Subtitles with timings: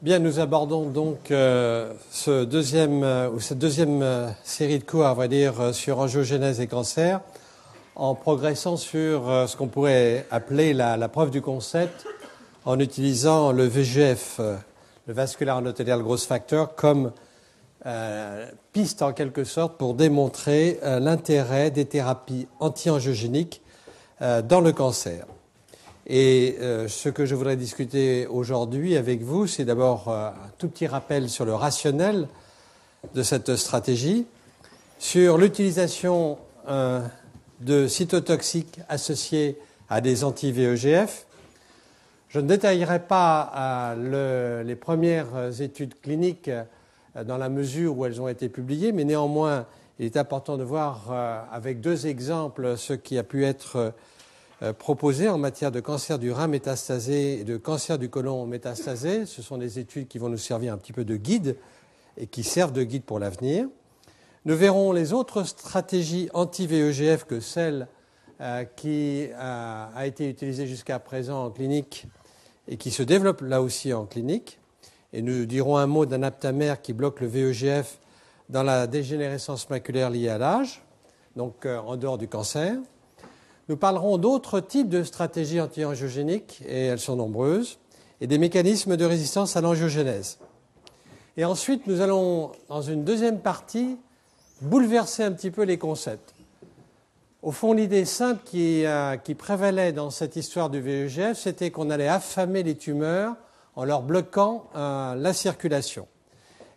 [0.00, 5.04] Bien, nous abordons donc euh, ce deuxième, euh, ou cette deuxième euh, série de cours,
[5.04, 7.20] à vrai dire, sur angiogénèse et cancer,
[7.96, 12.06] en progressant sur ce qu'on pourrait appeler la, preuve du concept,
[12.64, 14.38] en utilisant le VGF,
[15.08, 17.10] le vascular endothelial growth factor, comme
[18.72, 23.62] piste en quelque sorte pour démontrer l'intérêt des thérapies anti-angiogéniques
[24.20, 25.26] dans le cancer.
[26.10, 30.68] Et euh, ce que je voudrais discuter aujourd'hui avec vous, c'est d'abord euh, un tout
[30.68, 32.28] petit rappel sur le rationnel
[33.14, 34.24] de cette stratégie,
[34.98, 37.02] sur l'utilisation euh,
[37.60, 39.58] de cytotoxiques associés
[39.90, 41.26] à des anti-VEGF.
[42.30, 46.50] Je ne détaillerai pas les premières études cliniques
[47.26, 49.64] dans la mesure où elles ont été publiées, mais néanmoins,
[49.98, 51.10] il est important de voir
[51.50, 53.94] avec deux exemples ce qui a pu être
[54.78, 59.24] proposées en matière de cancer du rein métastasé et de cancer du côlon métastasé.
[59.24, 61.56] Ce sont des études qui vont nous servir un petit peu de guide
[62.16, 63.68] et qui servent de guide pour l'avenir.
[64.44, 67.86] Nous verrons les autres stratégies anti-VEGF que celle
[68.40, 72.06] euh, qui a, a été utilisée jusqu'à présent en clinique
[72.68, 74.58] et qui se développe là aussi en clinique.
[75.12, 77.98] Et nous dirons un mot d'un aptamère qui bloque le VEGF
[78.48, 80.82] dans la dégénérescence maculaire liée à l'âge,
[81.36, 82.76] donc euh, en dehors du cancer.
[83.68, 87.78] Nous parlerons d'autres types de stratégies anti-angiogéniques, et elles sont nombreuses,
[88.22, 90.38] et des mécanismes de résistance à l'angiogénèse.
[91.36, 93.98] Et ensuite, nous allons, dans une deuxième partie,
[94.62, 96.34] bouleverser un petit peu les concepts.
[97.42, 102.08] Au fond, l'idée simple qui, euh, prévalait dans cette histoire du VEGF, c'était qu'on allait
[102.08, 103.36] affamer les tumeurs
[103.76, 106.08] en leur bloquant euh, la circulation.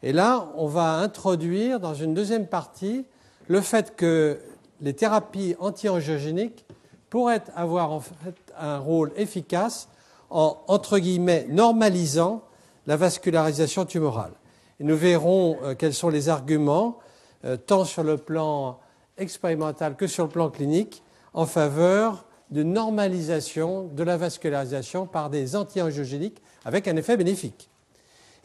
[0.04, 3.06] Et là, on va introduire dans une deuxième partie
[3.48, 4.40] le fait que
[4.82, 6.66] les thérapies anti-angiogéniques
[7.12, 9.90] pourrait avoir en fait un rôle efficace
[10.32, 12.42] en, entre guillemets, normalisant
[12.88, 14.32] la vascularisation tumorale.
[14.80, 16.98] Nous verrons euh, quels sont les arguments,
[17.44, 18.80] euh, tant sur le plan
[19.18, 21.04] expérimental que sur le plan clinique,
[21.34, 27.70] en faveur de normalisation de la vascularisation par des anti-angiogéniques avec un effet bénéfique.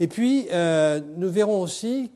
[0.01, 2.11] Et puis, euh, nous verrons aussi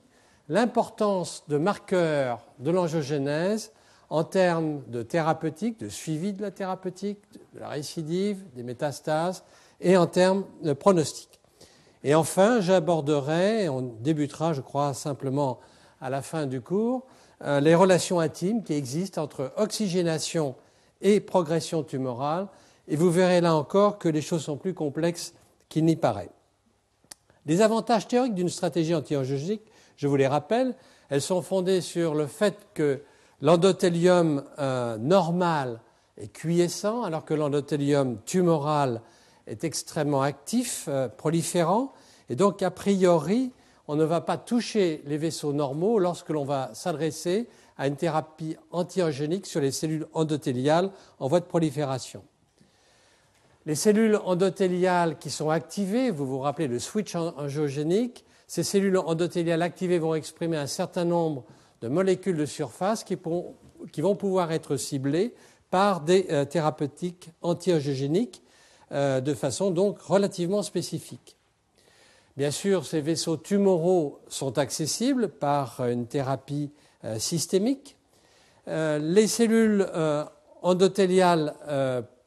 [0.49, 3.71] l'importance de marqueurs de l'angiogénèse
[4.11, 7.21] en termes de thérapeutique, de suivi de la thérapeutique,
[7.55, 9.45] de la récidive, des métastases,
[9.81, 11.41] et en termes de pronostic.
[12.03, 15.61] Et enfin, j'aborderai, on débutera, je crois, simplement
[16.01, 17.07] à la fin du cours,
[17.43, 20.57] euh, les relations intimes qui existent entre oxygénation
[21.01, 22.49] et progression tumorale,
[22.89, 25.35] et vous verrez là encore que les choses sont plus complexes
[25.69, 26.31] qu'il n'y paraît.
[27.47, 29.63] Les avantages théoriques d'une stratégie anti-angiogénique,
[29.97, 30.75] je vous les rappelle,
[31.11, 33.03] elles sont fondées sur le fait que
[33.43, 35.81] L'endothélium euh, normal
[36.19, 39.01] est quiescent, alors que l'endothélium tumoral
[39.47, 41.93] est extrêmement actif, euh, proliférant,
[42.29, 43.53] et donc a priori,
[43.89, 47.49] on ne va pas toucher les vaisseaux normaux lorsque l'on va s'adresser
[47.79, 52.23] à une thérapie antiogénique sur les cellules endothéliales en voie de prolifération.
[53.65, 59.63] Les cellules endothéliales qui sont activées, vous vous rappelez le switch angiogénique, ces cellules endothéliales
[59.63, 61.45] activées vont exprimer un certain nombre
[61.81, 63.17] de molécules de surface qui,
[64.01, 65.35] vont pouvoir être ciblées
[65.71, 68.43] par des euh, thérapeutiques anti-angiogéniques
[68.93, 71.37] euh, de façon donc relativement spécifique.
[72.37, 76.71] Bien sûr, ces vaisseaux tumoraux sont accessibles par une thérapie
[77.05, 77.97] euh, systémique.
[78.67, 79.87] les cellules
[80.63, 81.55] endothéliales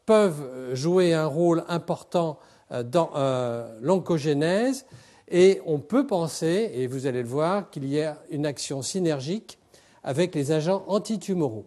[0.05, 2.37] peuvent jouer un rôle important
[2.69, 3.11] dans
[3.81, 4.85] l'oncogénèse
[5.33, 9.57] et on peut penser, et vous allez le voir, qu'il y a une action synergique
[10.03, 11.65] avec les agents antitumoraux.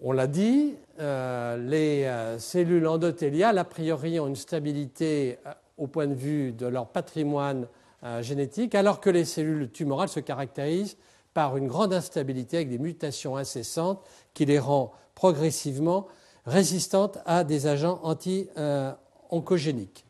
[0.00, 5.88] On l'a dit, euh, les euh, cellules endothéliales, a priori, ont une stabilité euh, au
[5.88, 7.68] point de vue de leur patrimoine
[8.20, 10.96] génétique, alors que les cellules tumorales se caractérisent
[11.34, 14.04] par une grande instabilité avec des mutations incessantes
[14.34, 16.08] qui les rend progressivement
[16.44, 20.04] résistantes à des agents anti-oncogéniques.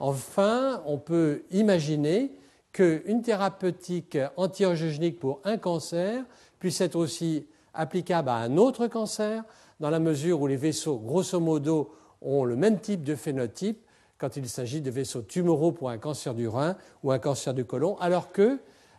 [0.00, 2.32] Enfin, on peut imaginer
[2.72, 6.24] qu'une thérapeutique anti-angiogénique pour un cancer
[6.58, 9.44] puisse être aussi applicable à un autre cancer,
[9.80, 13.78] dans la mesure où les vaisseaux, grosso modo, ont le même type de phénotype
[14.18, 17.64] quand il s'agit de vaisseaux tumoraux pour un cancer du rein ou un cancer du
[17.64, 18.58] côlon, alors que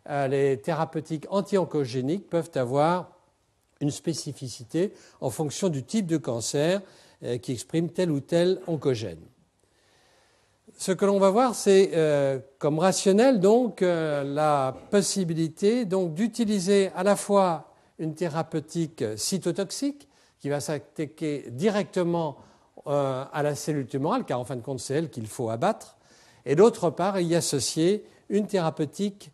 [0.09, 3.11] euh, les thérapeutiques anti-oncogéniques peuvent avoir
[3.81, 6.81] une spécificité en fonction du type de cancer
[7.23, 9.19] euh, qui exprime tel ou tel oncogène
[10.79, 16.91] ce que l'on va voir, c'est euh, comme rationnel donc euh, la possibilité donc d'utiliser
[16.95, 20.07] à la fois une thérapeutique cytotoxique
[20.39, 22.37] qui va s'attaquer directement
[22.85, 25.97] euh, à la cellule tumorale, car en fin de compte c'est elle qu'il faut abattre,
[26.45, 29.31] et d'autre part, y associer une thérapeutique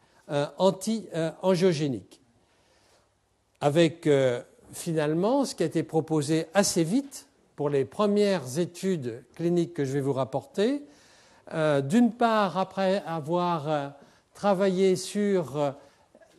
[0.57, 2.22] anti-angiogénique.
[3.60, 4.10] Avec
[4.72, 9.92] finalement ce qui a été proposé assez vite pour les premières études cliniques que je
[9.92, 10.84] vais vous rapporter.
[11.53, 13.94] D'une part, après avoir
[14.33, 15.75] travaillé sur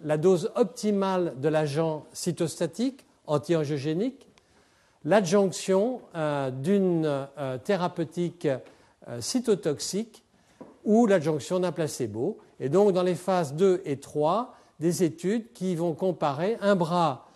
[0.02, 4.26] la dose optimale de l'agent cytostatique anti-angiogénique,
[5.04, 10.24] l'adjonction euh, d'une euh, thérapeutique euh, cytotoxique
[10.84, 12.38] ou l'adjonction d'un placebo.
[12.60, 17.28] Et donc, dans les phases 2 et 3, des études qui vont comparer un bras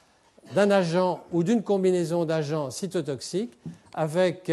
[0.54, 3.58] d'un agent ou d'une combinaison d'agents cytotoxiques
[3.94, 4.50] avec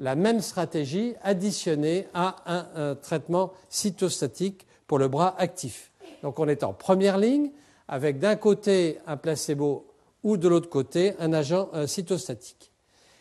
[0.00, 2.36] la même stratégie additionnée à
[2.74, 5.92] un traitement cytostatique pour le bras actif.
[6.22, 7.50] Donc on est en première ligne
[7.86, 9.86] avec d'un côté un placebo
[10.24, 12.72] ou de l'autre côté un agent cytostatique.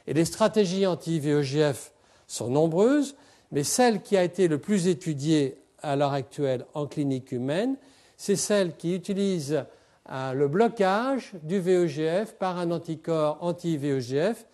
[0.07, 1.91] Et les stratégies anti-VEGF
[2.25, 3.15] sont nombreuses,
[3.51, 7.75] mais celle qui a été le plus étudiée à l'heure actuelle en clinique humaine,
[8.17, 9.63] c'est celle qui utilise
[10.11, 14.45] euh, le blocage du VEGF par un anticorps anti-VEGF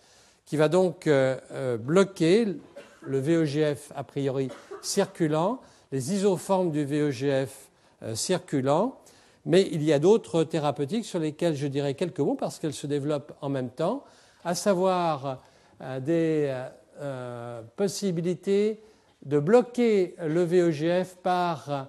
[0.46, 2.46] qui va donc euh, euh, bloquer
[3.02, 4.48] le VEGF a priori
[4.80, 5.60] circulant,
[5.92, 7.68] les isoformes du VEGF
[8.02, 8.96] euh, circulant.
[9.44, 12.86] Mais il y a d'autres thérapeutiques sur lesquelles je dirais quelques mots parce qu'elles se
[12.86, 14.04] développent en même temps,
[14.44, 15.40] à savoir
[16.00, 16.52] des
[17.76, 18.80] possibilités
[19.24, 21.86] de bloquer le VEGF par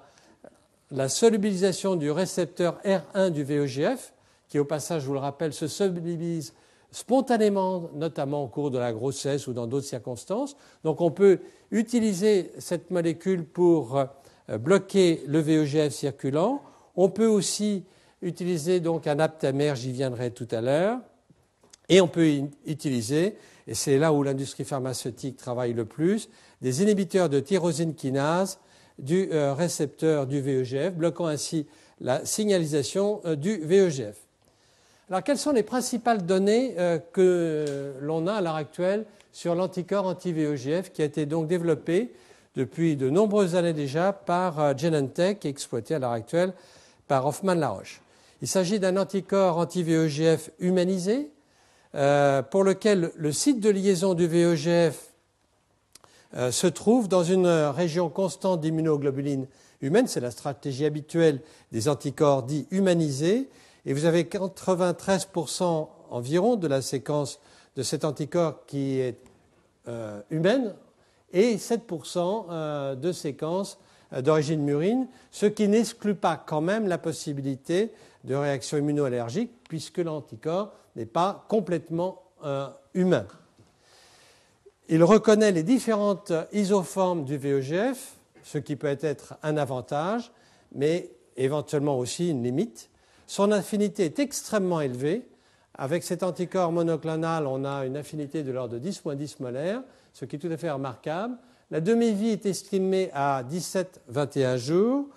[0.92, 4.14] la solubilisation du récepteur R1 du VEGF,
[4.50, 6.54] qui au passage, je vous le rappelle, se solubilise
[6.98, 10.58] spontanément, notamment au cours de la grossesse ou dans d'autres circonstances.
[10.84, 11.40] Donc on peut
[11.70, 16.64] utiliser cette molécule pour euh, bloquer le VEGF circulant.
[16.96, 17.84] On peut aussi
[18.24, 20.98] utiliser donc un aptamère, j'y viendrai tout à l'heure,
[21.88, 22.28] et on peut
[22.66, 23.36] utiliser,
[23.68, 26.30] et c'est là où l'industrie pharmaceutique travaille le plus,
[26.64, 28.60] des inhibiteurs de tyrosine kinase
[28.98, 31.68] du euh, récepteur du VEGF, bloquant ainsi
[32.02, 34.27] la signalisation euh, du VEGF.
[35.10, 36.76] Alors, quelles sont les principales données
[37.14, 42.12] que l'on a à l'heure actuelle sur l'anticorps anti-VEGF qui a été donc développé
[42.58, 46.54] depuis de nombreuses années déjà par euh, Genentech et exploité à l'heure actuelle
[47.08, 48.02] par Hoffman-Laroche.
[48.42, 51.30] Il s'agit d'un anticorps anti-VEGF humanisé
[51.94, 55.14] euh, pour lequel le site de liaison du VEGF
[56.36, 59.46] euh, se trouve dans une région constante d'immunoglobuline
[59.82, 60.08] humaine.
[60.08, 63.48] C'est la stratégie habituelle des anticorps dits humanisés.
[63.88, 67.40] Et vous avez 93% environ de la séquence
[67.76, 69.18] de cet anticorps qui est
[70.30, 70.76] humaine
[71.34, 73.80] et 7% euh, de séquences
[74.14, 77.92] euh, d'origine murine, ce qui n'exclut pas quand même la possibilité
[78.24, 83.26] de réaction immunoallergique puisque l'anticorps n'est pas complètement euh, humain.
[84.90, 90.32] Il reconnaît les différentes isoformes du VEGF, ce qui peut être un avantage,
[90.74, 92.90] mais éventuellement aussi une limite.
[93.28, 95.28] Son affinité est extrêmement élevée.
[95.76, 99.84] Avec cet anticorps monoclonal, on a une affinité de l'ordre de 10-10 molaires,
[100.14, 101.38] ce qui est tout à fait remarquable.
[101.70, 105.10] La demi-vie est estimée à 17-21 jours.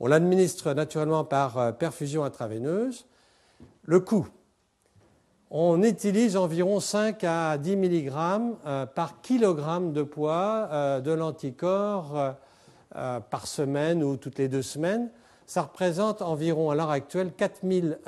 [0.00, 3.04] On l'administre naturellement par euh, perfusion intraveineuse.
[3.84, 4.26] Le coût,
[5.50, 8.12] on utilise environ 5 à 10 mg
[8.66, 12.34] euh, par kilogramme de poids euh, de l'anticorps
[13.30, 15.10] par semaine ou toutes les deux semaines.
[15.50, 17.98] Ça représente environ à l'heure actuelle 4000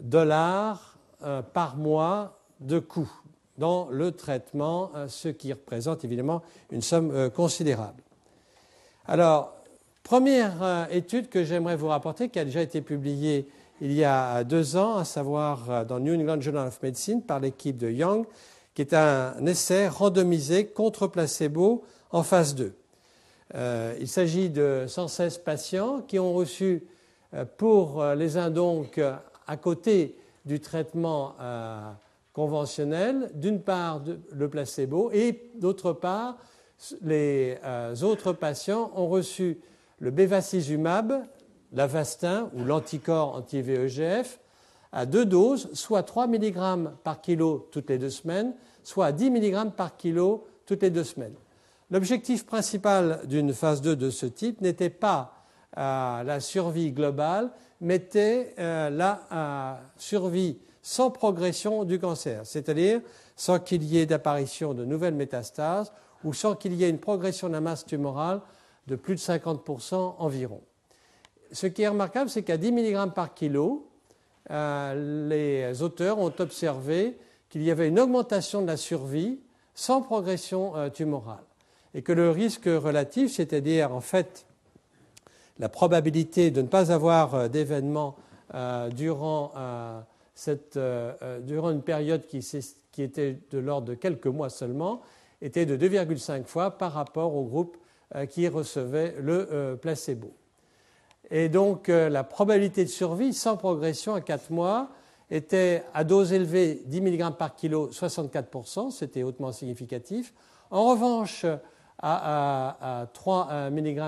[0.00, 0.98] dollars
[1.52, 3.08] par mois de coût
[3.58, 6.42] dans le traitement, euh, ce qui représente évidemment
[6.72, 8.02] une somme euh, considérable.
[9.06, 9.54] Alors,
[10.02, 13.46] première euh, étude que j'aimerais vous rapporter, qui a déjà été publiée
[13.80, 17.76] il y a deux ans, à savoir dans New England Journal of Medicine par l'équipe
[17.76, 18.26] de Young,
[18.74, 22.74] qui est un essai randomisé contre placebo en phase 2.
[23.54, 26.86] Il s'agit de 116 patients qui ont reçu,
[27.58, 29.00] pour les uns donc,
[29.46, 31.34] à côté du traitement
[32.32, 36.38] conventionnel, d'une part le placebo et d'autre part
[37.02, 39.60] les euh, autres patients ont reçu
[39.98, 41.24] le bevacizumab,
[41.72, 44.40] l'avastin ou l'anticorps anti-VEGF
[44.90, 49.70] à deux doses, soit 3 mg par kilo toutes les deux semaines, soit 10 mg
[49.70, 51.34] par kilo toutes les deux semaines.
[51.92, 55.44] L'objectif principal d'une phase 2 de ce type n'était pas
[55.76, 57.50] euh, la survie globale,
[57.82, 63.02] mais était euh, la survie sans progression du cancer, c'est-à-dire
[63.36, 65.92] sans qu'il y ait d'apparition de nouvelles métastases
[66.24, 68.40] ou sans qu'il y ait une progression de la masse tumorale
[68.86, 70.62] de plus de 50% environ.
[71.52, 73.90] Ce qui est remarquable, c'est qu'à 10 mg par kilo,
[74.50, 77.18] euh, les auteurs ont observé
[77.50, 79.40] qu'il y avait une augmentation de la survie
[79.74, 81.44] sans progression euh, tumorale.
[81.94, 84.46] Et que le risque relatif, c'est-à-dire en fait
[85.58, 88.16] la probabilité de ne pas avoir d'événement
[88.96, 89.52] durant,
[91.42, 95.02] durant une période qui, était de l'ordre de quelques mois seulement,
[95.42, 97.76] était de 2,5 fois par rapport au groupe
[98.30, 100.32] qui recevait le placebo.
[101.34, 104.90] Et donc euh, la probabilité de survie sans progression à 4 mois
[105.30, 110.34] était à dose élevée 10 mg par kilo 64%, c'était hautement significatif.
[110.70, 111.46] En revanche,
[112.02, 114.02] à, 3 mg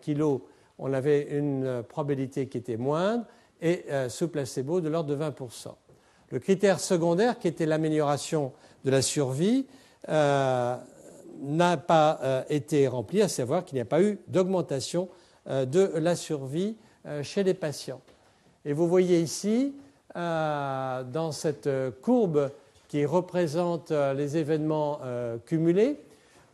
[0.00, 0.46] kilo,
[0.78, 3.24] on avait une probabilité qui était moindre
[3.60, 5.68] et euh, sous placebo de l'ordre de 20%.
[6.30, 8.52] Le critère secondaire, qui était l'amélioration
[8.84, 9.66] de la survie,
[10.08, 10.76] euh,
[11.40, 15.08] n'a pas été rempli, à savoir qu'il n'y a pas eu d'augmentation
[15.48, 18.00] euh, de la survie euh, chez les patients.
[18.64, 19.74] Et vous voyez ici,
[20.14, 21.68] euh, dans cette
[22.00, 22.52] courbe
[22.86, 25.00] qui représente les événements
[25.46, 25.98] cumulés,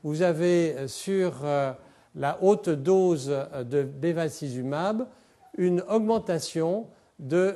[0.05, 1.45] vous avez sur
[2.15, 5.07] la haute dose de bevacizumab
[5.57, 6.87] une augmentation
[7.19, 7.55] de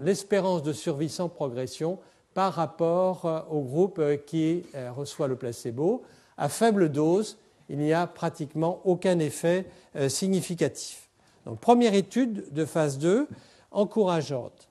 [0.00, 1.98] l'espérance de survie sans progression
[2.34, 4.64] par rapport au groupe qui
[4.96, 6.02] reçoit le placebo.
[6.38, 7.36] À faible dose,
[7.72, 11.08] il n'y a pratiquement aucun effet euh, significatif.
[11.46, 13.26] Donc, première étude de phase 2
[13.70, 14.68] encourageante.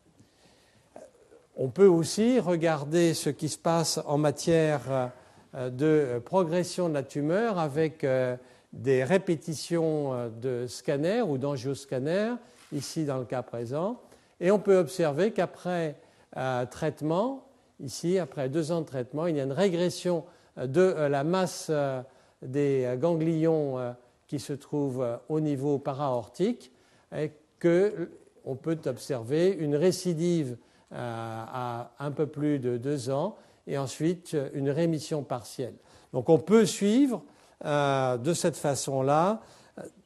[1.58, 5.08] On peut aussi regarder ce qui se passe en matière euh,
[5.54, 8.36] de progression de la tumeur avec euh,
[8.74, 12.36] des répétitions de scanners ou d'angioscanners,
[12.72, 14.00] ici dans le cas présent.
[14.40, 15.98] Et on peut observer qu'après
[16.72, 17.46] traitement,
[17.82, 20.24] ici, après deux ans de traitement, il y a une régression
[20.56, 21.70] de la masse
[22.42, 23.92] des ganglions euh,
[24.28, 26.72] qui se trouvent euh, au niveau paraortique
[27.16, 27.32] et
[27.62, 30.58] qu'on peut observer une récidive
[30.94, 33.38] euh, à un peu plus de deux ans
[33.72, 35.74] et ensuite une rémission partielle.
[36.14, 37.24] Donc on peut suivre
[37.64, 39.42] de cette façon-là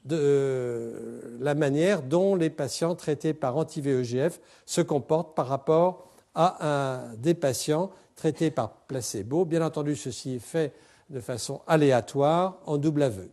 [0.08, 7.90] la manière dont les patients traités par anti-VEGF se comportent par rapport à des patients
[8.16, 9.46] traités par placebo.
[9.46, 10.74] Bien entendu, ceci est fait
[11.10, 13.30] de façon aléatoire en double aveu.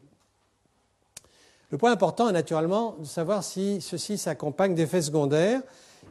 [1.71, 5.62] Le point important est naturellement de savoir si ceci s'accompagne d'effets secondaires.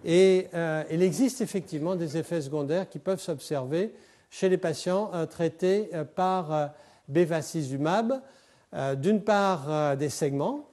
[0.04, 3.94] Et euh, il existe effectivement des effets secondaires qui peuvent s'observer
[4.32, 6.72] chez les patients euh, traités euh, par
[7.08, 8.22] bevacizumab.
[8.96, 10.70] D'une part, des segments.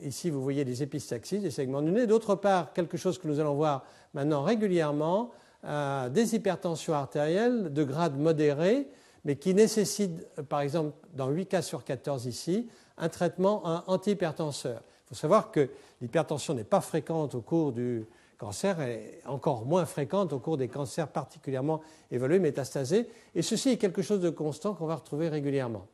[0.00, 2.06] ici, vous voyez des épistaxis, des segments du nez.
[2.06, 5.32] D'autre part, quelque chose que nous allons voir maintenant régulièrement,
[5.64, 8.86] des hypertensions artérielles de grade modéré
[9.24, 12.68] mais qui nécessite, par exemple, dans 8 cas sur 14 ici,
[12.98, 14.82] un traitement antihypertenseur.
[14.84, 18.06] Il faut savoir que l'hypertension n'est pas fréquente au cours du
[18.38, 23.76] cancer, est encore moins fréquente au cours des cancers particulièrement évolués, métastasés, et ceci est
[23.76, 25.86] quelque chose de constant qu'on va retrouver régulièrement.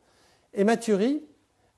[0.53, 1.23] Hématurie,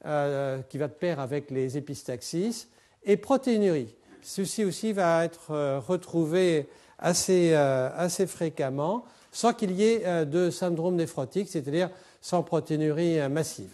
[0.06, 2.68] euh, qui va de pair avec les épistaxis,
[3.06, 3.96] et protéinurie.
[4.22, 6.68] Ceci aussi va être euh, retrouvé
[7.00, 11.90] assez, euh, assez fréquemment sans qu'il y ait de syndrome néphrotique, c'est-à-dire
[12.22, 13.72] sans protéinurie massive.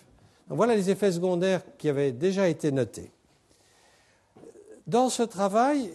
[0.47, 3.11] Donc voilà les effets secondaires qui avaient déjà été notés.
[4.87, 5.91] Dans ce travail,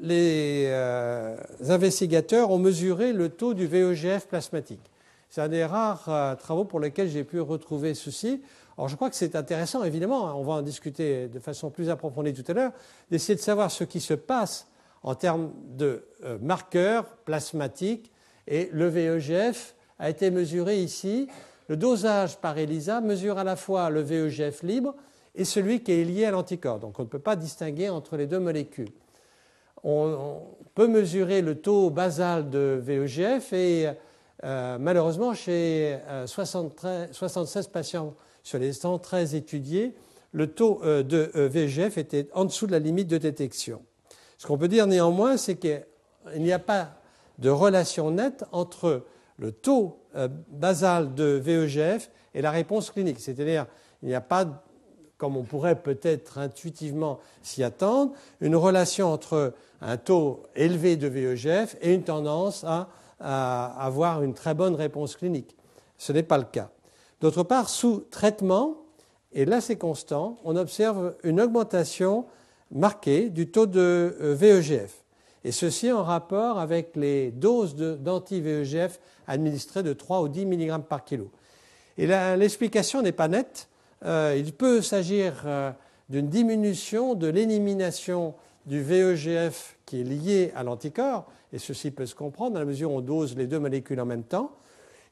[0.00, 1.36] les euh,
[1.68, 4.80] investigateurs ont mesuré le taux du VEGF plasmatique.
[5.28, 8.40] C'est un des rares travaux pour lesquels j'ai pu retrouver ceci.
[8.78, 11.90] Alors je crois que c'est intéressant, évidemment, hein, on va en discuter de façon plus
[11.90, 12.72] approfondie tout à l'heure,
[13.10, 14.68] d'essayer de savoir ce qui se passe
[15.02, 16.04] en termes de
[16.40, 18.12] marqueurs plasmatiques
[18.46, 21.28] et le VEGF a été mesuré ici.
[21.68, 24.94] Le dosage par ELISA mesure à la fois le VEGF libre
[25.34, 26.78] et celui qui est lié à l'anticorps.
[26.78, 28.90] Donc on ne peut pas distinguer entre les deux molécules.
[29.88, 30.42] On,
[30.74, 33.88] peut mesurer le taux basal de VEGF et
[34.44, 39.94] euh, malheureusement chez 76 euh, patients sur les 113 étudiés,
[40.32, 43.80] le taux euh, de VEGF était en dessous de la limite de détection.
[44.36, 45.82] Ce qu'on peut dire néanmoins, c'est qu'il
[46.36, 46.90] n'y a pas
[47.38, 49.04] de relation nette entre
[49.38, 50.00] le taux
[50.50, 53.20] basal de VEGF et la réponse clinique.
[53.20, 53.66] C'est-à-dire,
[54.02, 54.62] il n'y a pas,
[55.18, 61.76] comme on pourrait peut-être intuitivement s'y attendre, une relation entre un taux élevé de VEGF
[61.80, 65.56] et une tendance à, avoir une très bonne réponse clinique.
[65.96, 66.68] Ce n'est pas le cas.
[67.22, 68.76] D'autre part, sous traitement,
[69.32, 72.26] et là c'est constant, on observe une augmentation
[72.70, 75.02] marquée du taux de euh, VEGF
[75.46, 81.04] et ceci en rapport avec les doses d'anti-VEGF administrées de 3 ou 10 mg par
[81.04, 81.30] kilo.
[81.98, 83.68] Et l'explication n'est pas nette.
[84.04, 85.70] Euh, il peut s'agir euh,
[86.08, 88.34] d'une diminution de l'élimination
[88.66, 92.90] du VEGF qui est lié à l'anticorps, et ceci peut se comprendre dans la mesure
[92.90, 94.52] où on dose les deux molécules en même temps.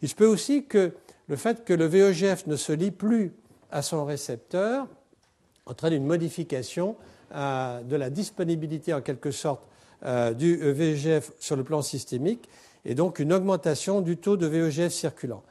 [0.02, 0.92] Il se peut aussi que
[1.28, 3.32] le fait que le VEGF ne se lie plus
[3.70, 4.86] à son récepteur
[5.66, 6.96] entraîne une modification
[7.34, 9.62] euh, de la disponibilité en quelque sorte
[10.36, 12.50] du VEGF sur le plan systémique
[12.84, 15.42] et donc une augmentation du taux de VEGF circulant.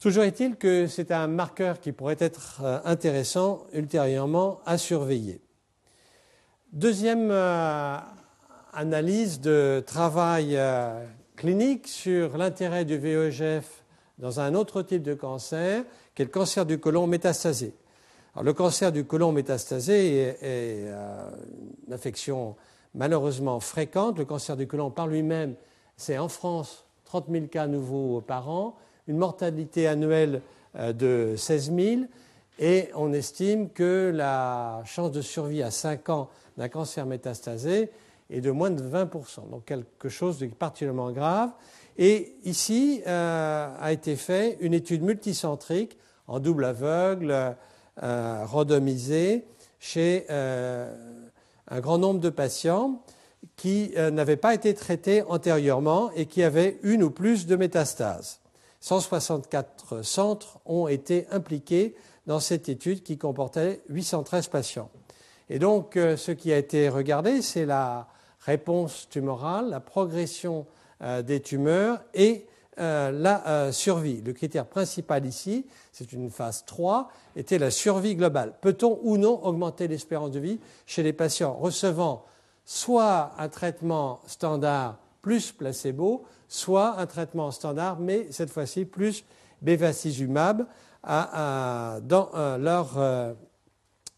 [0.00, 5.40] Toujours est-il que c'est un marqueur qui pourrait être euh, intéressant ultérieurement à surveiller.
[6.72, 7.30] Deuxième
[8.72, 10.56] analyse de travail
[11.34, 13.82] clinique sur l'intérêt du VEGF
[14.18, 17.74] dans un autre type de cancer, qui est le cancer du côlon métastasé.
[18.40, 21.30] Le cancer du côlon métastasé est, euh,
[21.86, 22.56] une affection
[22.94, 24.18] malheureusement fréquente.
[24.18, 25.54] Le cancer du côlon par lui-même,
[25.96, 28.76] c'est en France 30 000 cas nouveaux par an,
[29.10, 30.40] une mortalité annuelle
[30.76, 32.02] euh, de 16 000,
[32.60, 37.90] et on estime que la chance de survie à 5 ans d'un cancer métastasé
[38.30, 41.50] est de moins de 20%, donc quelque chose de particulièrement grave.
[41.98, 45.98] Et ici euh, a été fait une étude multicentrique
[46.28, 47.56] en double aveugle,
[48.02, 49.44] euh, randomisé
[49.80, 53.02] chez un grand nombre de patients
[53.56, 58.39] qui n'avaient pas été traités antérieurement et qui avaient une ou plus de métastases.
[58.80, 61.94] 164 centres ont été impliqués
[62.26, 64.90] dans cette étude qui comportait 813 patients.
[65.48, 68.08] Et donc, ce qui a été regardé, c'est la
[68.40, 70.66] réponse tumorale, la progression
[71.00, 72.46] des tumeurs et
[72.80, 74.22] euh, la euh, survie.
[74.22, 78.54] Le critère principal ici, c'est une phase 3, était la survie globale.
[78.62, 82.24] Peut-on ou non augmenter l'espérance de vie chez les patients recevant
[82.64, 89.24] soit un traitement standard plus placebo, soit un traitement standard, mais cette fois-ci plus
[89.62, 90.66] bevacizumab
[91.04, 93.36] dans, euh, leur,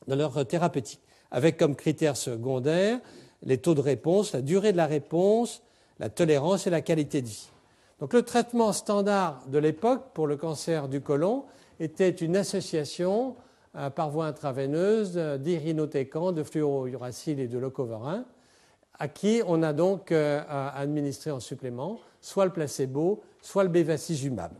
[0.08, 2.98] dans leur thérapeutique, avec comme critères secondaires
[3.42, 5.62] les taux de réponse, la durée de la réponse,
[5.98, 7.50] la tolérance et la qualité de vie.
[8.00, 11.44] Donc le traitement standard de l'époque pour le cancer du côlon
[11.80, 13.36] était une association
[13.76, 18.24] euh, par voie intraveineuse d'irinotécan, de fluorouracil et de leucovorin,
[19.02, 24.52] à qui on a donc euh, administré en supplément soit le placebo, soit le bevacizumab.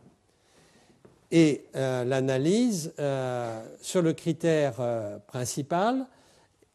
[1.31, 2.93] Et euh, l'analyse
[3.81, 6.07] sur le critère principal,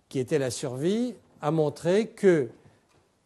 [0.08, 2.48] qui était la survie, a montré que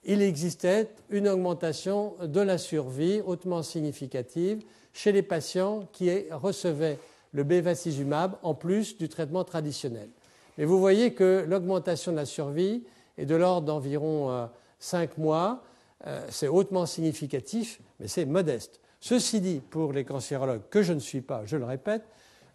[0.06, 6.97] il existait une augmentation de la survie hautement significative chez les patients qui recevaient
[7.32, 10.10] le bevacizumab en plus du traitement traditionnel.
[10.58, 12.84] Mais vous voyez que l'augmentation de la survie
[13.21, 15.63] est de l'ordre d'environ 5 euh, mois.
[16.07, 18.79] Euh, c'est hautement significatif, mais c'est modeste.
[18.99, 22.03] Ceci dit, pour les cancérologues, que je ne suis pas, je le répète,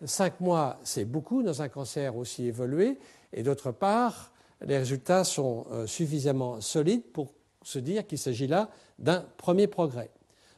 [0.05, 2.98] 5 mois, c'est beaucoup dans un cancer aussi évolué.
[3.33, 4.33] Et d'autre part,
[4.64, 10.11] les résultats sont euh, suffisamment solides pour se dire qu'il s'agit là d'un premier progrès.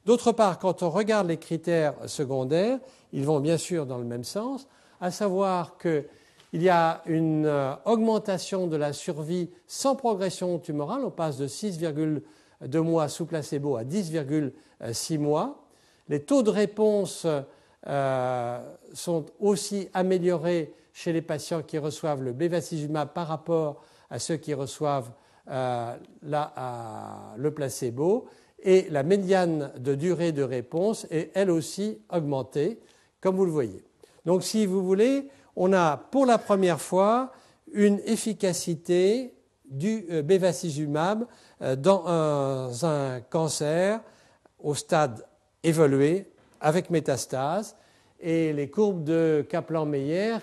[0.07, 2.79] D'autre part, quand on regarde les critères secondaires,
[3.13, 4.67] ils vont bien sûr dans le même sens,
[5.01, 5.77] à savoir
[6.51, 11.47] qu'il y a une euh, augmentation de la survie sans progression tumorale, on passe de
[11.47, 15.65] 6,2 mois sous placebo à 10,6 mois.
[16.09, 17.27] Les taux de réponse
[17.87, 24.37] euh, sont aussi améliorés chez les patients qui reçoivent le bevacizumab par rapport à ceux
[24.37, 25.11] qui reçoivent
[25.51, 28.27] euh, le placebo
[28.63, 32.81] et la médiane de durée de réponse est elle aussi augmentée,
[33.21, 33.85] comme vous le voyez.
[34.27, 37.33] Donc si vous voulez, on a pour la première fois
[37.73, 39.35] une efficacité
[39.69, 41.27] du euh, bevacizumab
[41.61, 42.07] euh, dans
[42.85, 44.01] un cancer
[44.59, 45.25] au stade
[45.63, 47.77] évolué avec métastase.
[48.21, 50.39] Et les courbes de Kaplan-Meier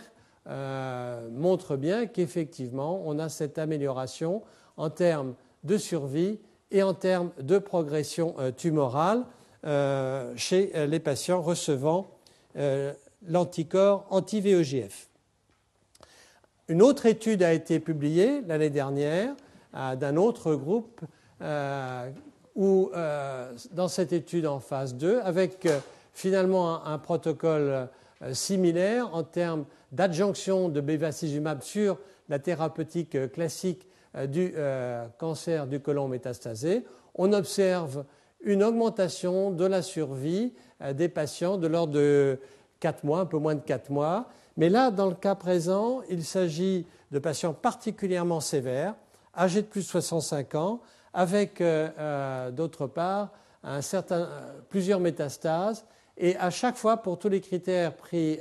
[1.32, 4.43] montrent bien qu'effectivement on a cette amélioration
[4.78, 6.39] en termes de survie
[6.71, 9.23] et en termes de progression euh, tumorale
[9.65, 12.08] euh, chez euh, les patients recevant
[13.27, 15.09] l'anticorps anti-VEGF.
[16.67, 19.35] Une autre étude a été publiée l'année dernière
[19.73, 21.01] d'un autre groupe
[22.55, 22.91] où,
[23.71, 25.67] dans cette étude en phase 2, avec
[26.13, 27.88] finalement un, protocole
[28.31, 35.79] similaire en termes d'adjonction de bevacizumab sur la thérapeutique classique euh, du euh, cancer du
[35.79, 36.85] côlon métastasé,
[37.15, 38.05] on observe
[38.41, 42.39] une augmentation de la survie euh, des patients de l'ordre de
[42.79, 44.27] 4 mois, un peu moins de 4 mois.
[44.57, 48.95] Mais là, dans le cas présent, il s'agit de patients particulièrement sévères,
[49.38, 50.79] âgés de plus de 65 ans,
[51.13, 51.61] avec
[52.53, 53.31] d'autre part
[53.81, 54.29] certain,
[54.69, 55.85] plusieurs métastases.
[56.17, 58.39] Et à chaque fois, pour tous les critères pris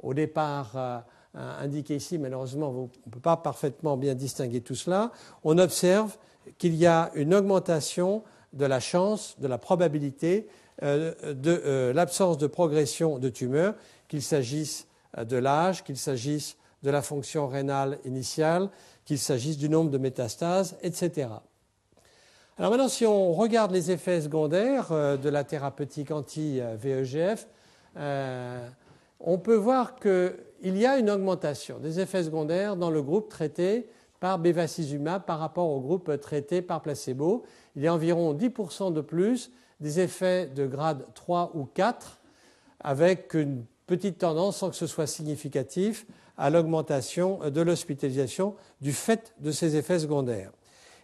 [0.00, 5.10] au départ indiqué ici, malheureusement, on ne peut pas parfaitement bien distinguer tout cela,
[5.44, 6.16] on observe
[6.58, 8.22] qu'il y a une augmentation
[8.52, 10.46] de la chance, de la probabilité
[10.80, 13.74] de l'absence de progression de tumeur,
[14.08, 18.70] qu'il s'agisse de l'âge, qu'il s'agisse de la fonction rénale initiale,
[19.04, 21.28] qu'il s'agisse du nombre de métastases, etc.
[22.58, 27.46] Alors maintenant, si on regarde les effets secondaires de la thérapeutique anti-VEGF,
[29.20, 33.88] on peut voir qu'il y a une augmentation des effets secondaires dans le groupe traité
[34.20, 37.44] par bevacizumab par rapport au groupe traité par placebo.
[37.74, 39.50] Il y a environ 10% de plus
[39.82, 42.20] des effets de grade 3 ou 4
[42.80, 46.06] avec une petite tendance sans que ce soit significatif
[46.38, 50.52] à l'augmentation de l'hospitalisation du fait de ces effets secondaires.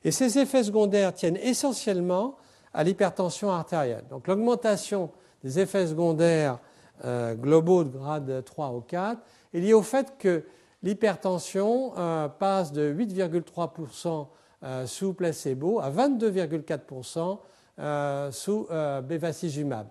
[0.04, 2.36] Et ces effets secondaires tiennent essentiellement
[2.72, 4.04] à l'hypertension artérielle.
[4.10, 5.10] Donc l'augmentation
[5.42, 6.58] des effets secondaires
[7.04, 9.20] euh, globaux de grade 3 ou 4
[9.54, 10.44] est liée au fait que
[10.82, 14.26] l'hypertension euh, passe de 8,3%
[14.62, 17.38] euh, sous placebo à 22,4%
[17.78, 19.86] sous bevacizumab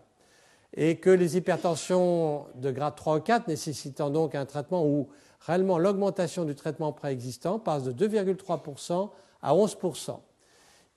[0.74, 5.08] et que les hypertensions de grade 3 ou 4 nécessitant donc un traitement où
[5.46, 9.10] réellement l'augmentation du traitement préexistant passe de 2,3%
[9.42, 10.20] à 11%.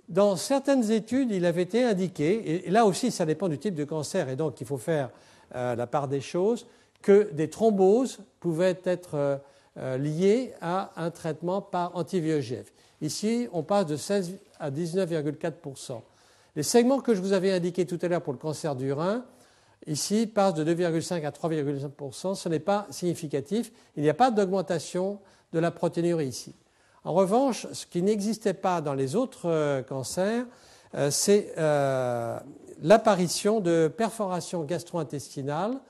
[0.08, 3.84] Dans certaines études, il avait été indiqué, et là aussi ça dépend du type de
[3.84, 5.10] cancer, et donc il faut faire
[5.54, 6.66] euh, la part des choses,
[7.00, 9.36] que des thromboses pouvaient être euh,
[9.78, 12.72] euh, liées à un traitement par anti-VEGF.
[13.00, 16.00] Ici, on passe de 16 à 19,4%.
[16.56, 19.24] Les segments que je vous avais indiqués tout à l'heure pour le cancer du rein,
[19.86, 22.34] ici, passent de 2,5 à 3,5%.
[22.34, 23.72] Ce n'est pas significatif.
[23.96, 25.20] Il n'y a pas d'augmentation
[25.52, 26.54] de la protéinurie ici.
[27.04, 30.44] En revanche, ce qui n'existait pas dans les autres cancers,
[31.08, 31.54] c'est
[32.82, 35.80] l'apparition de perforations gastro-intestinales.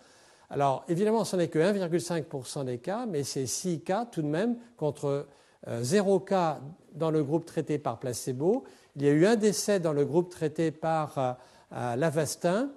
[0.50, 4.56] Alors, évidemment, ce n'est que 1,5% des cas, mais c'est 6 cas tout de même
[4.76, 5.26] contre
[5.68, 6.60] 0 euh, cas
[6.94, 8.64] dans le groupe traité par placebo.
[8.96, 11.32] Il y a eu un décès dans le groupe traité par euh,
[11.72, 12.70] euh, l'Avastin.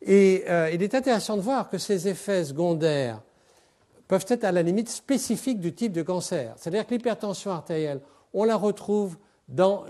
[0.00, 3.20] Et il est intéressant de voir que ces effets secondaires
[4.06, 6.54] peuvent être à la limite spécifiques du type de cancer.
[6.56, 8.00] C'est-à-dire que l'hypertension artérielle,
[8.32, 9.16] on la retrouve
[9.48, 9.86] dans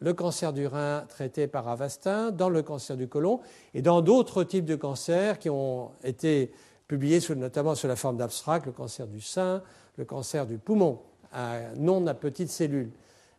[0.00, 3.38] le cancer du rein traité par Avastin, dans le cancer du côlon
[3.74, 6.50] et dans d'autres types de cancers qui ont été
[6.88, 9.62] publiés notamment sous la forme d'abstract, le cancer du sein,
[9.96, 11.00] le cancer du poumon,
[11.76, 12.90] non à petites cellules.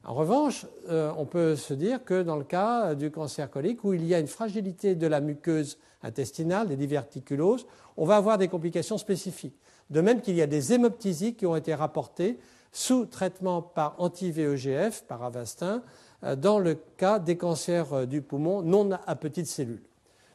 [0.05, 3.93] En revanche, euh, on peut se dire que dans le cas du cancer colique, où
[3.93, 7.65] il y a une fragilité de la muqueuse intestinale, des diverticuloses,
[7.97, 9.55] on va avoir des complications spécifiques.
[9.89, 12.39] De même qu'il y a des hémoptysies qui ont été rapportées
[12.71, 15.81] sous traitement par anti-VEGF, par Avastin,
[16.23, 19.83] euh, dans le cas des cancers euh, du poumon non à petites cellules.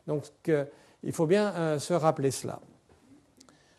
[0.07, 0.65] Donc euh,
[1.03, 2.61] il faut bien se rappeler cela.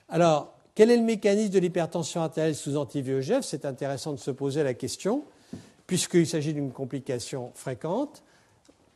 [0.10, 4.64] Alors, quel est le mécanisme de l'hypertension artérielle sous anti-VEGF C'est intéressant de se poser
[4.64, 5.24] la question,
[5.92, 8.24] puisqu'il s'agit d'une complication fréquente,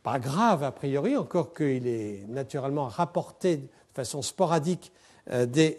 [0.02, 4.92] pas grave a priori, encore qu'il est naturellement rapporté de façon sporadique
[5.30, 5.76] des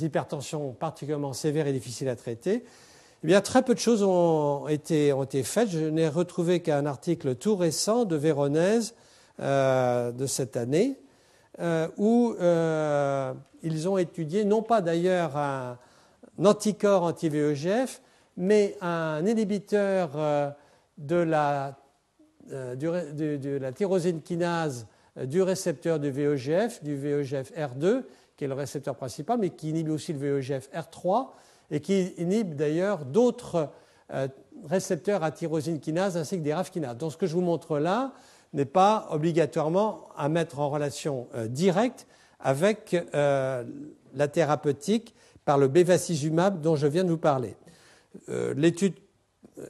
[0.00, 2.62] hypertensions particulièrement sévères et difficiles à traiter.
[3.24, 5.70] Eh bien, très peu de choses ont été, ont été faites.
[5.70, 8.94] Je n'ai retrouvé qu'un article tout récent de Véronèse
[9.40, 11.00] euh, de cette année,
[11.58, 15.78] euh, où euh, ils ont étudié, non pas d'ailleurs un,
[16.44, 18.02] anticorps anti-VEGF,
[18.40, 20.10] mais un inhibiteur
[20.98, 21.78] de la,
[22.48, 28.02] de, la tyrosine kinase du récepteur du VEGF, du VEGF R2,
[28.36, 31.28] qui est le récepteur principal, mais qui inhibe aussi le VEGF R3
[31.70, 33.68] et qui inhibe d'ailleurs d'autres
[34.12, 34.28] euh,
[34.66, 36.96] récepteurs à tyrosine kinase ainsi que des RAF kinases.
[36.96, 38.12] Donc ce que je vous montre là
[38.52, 42.06] n'est pas obligatoirement à mettre en relation euh, directe
[42.40, 43.64] avec euh,
[44.14, 47.56] la thérapeutique par le bevacizumab dont je viens de vous parler.
[48.28, 48.94] L'étude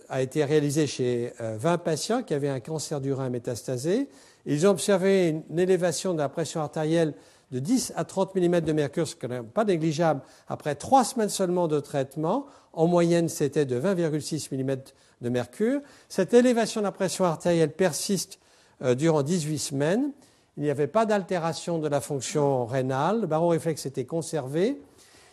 [0.09, 4.09] a été réalisée chez 20 patients qui avaient un cancer du rein métastasé.
[4.47, 7.15] Ils ont observé une élévation de la pression artérielle
[7.51, 11.29] de 10 à 30 mm de mercure, ce qui n'est pas négligeable, après trois semaines
[11.29, 12.47] seulement de traitement.
[12.73, 14.77] En moyenne, c'était de 20,6 mm
[15.21, 15.81] de mercure.
[16.09, 18.39] Cette élévation de la pression artérielle persiste
[18.83, 20.13] euh, durant 18 semaines.
[20.57, 23.23] Il n'y avait pas d'altération de la fonction rénale.
[23.23, 24.81] Le baroréflexe était conservé.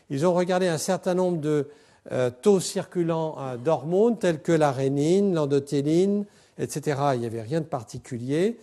[0.09, 1.67] Ils ont regardé un certain nombre de
[2.11, 6.25] euh, taux circulants d'hormones tels que la rénine, l'endothéline,
[6.57, 6.99] etc.
[7.13, 8.57] Il n'y avait rien de particulier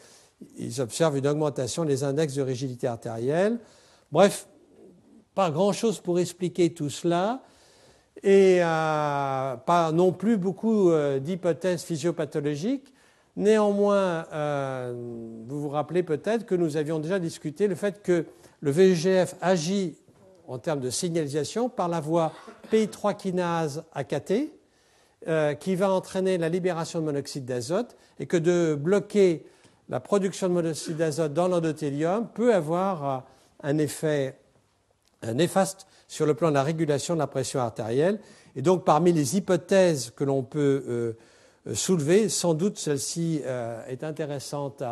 [0.57, 3.59] ils observent une augmentation des index de rigidité artérielle.
[4.13, 4.47] Bref,
[5.35, 7.43] pas grand-chose pour expliquer tout cela
[8.23, 12.93] et euh, pas non plus beaucoup euh, d'hypothèses physiopathologiques.
[13.37, 14.27] Néanmoins,
[15.49, 18.27] vous vous rappelez peut-être que nous avions déjà discuté le fait que
[18.61, 19.97] le VEGF agit
[20.47, 22.33] en termes de signalisation par la voie
[22.73, 24.51] PI3 kinase AKT,
[25.59, 29.47] qui va entraîner la libération de monoxyde d'azote, et que de bloquer
[29.89, 33.25] la production de monoxyde d'azote dans l'endothélium peut avoir
[33.63, 34.39] un effet
[35.23, 38.21] néfaste sur le plan de la régulation de la pression artérielle.
[38.55, 41.17] Et donc, parmi les hypothèses que l'on peut
[41.73, 43.41] soulever, sans doute celle-ci
[43.89, 44.83] est intéressante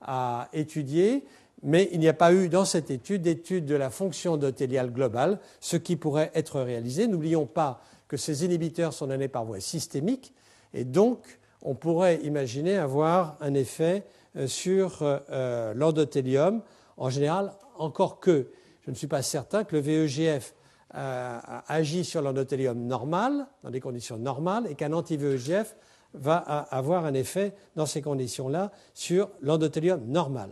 [0.00, 1.24] à, étudier,
[1.66, 5.40] mais il n'y a pas eu dans cette étude d'étude de la fonction endothéliale globale,
[5.58, 7.08] ce qui pourrait être réalisé.
[7.08, 10.32] N'oublions pas que ces inhibiteurs sont donnés par voie systémique,
[10.72, 14.04] et donc on pourrait imaginer avoir un effet
[14.36, 16.62] euh, sur euh, euh, l'endothélium
[16.98, 18.46] en général, encore que
[18.82, 20.54] je ne suis pas certain que le VEGF
[20.88, 25.76] agit sur l'endothélium normal, dans des conditions normales, et qu'un anti-VEGF
[26.14, 30.48] va avoir un effet dans ces conditions-là sur l'endothélium normal.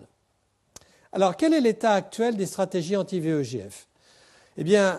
[1.14, 3.86] Alors, quel est l'état actuel des stratégies anti-VEGF
[4.56, 4.98] Eh bien,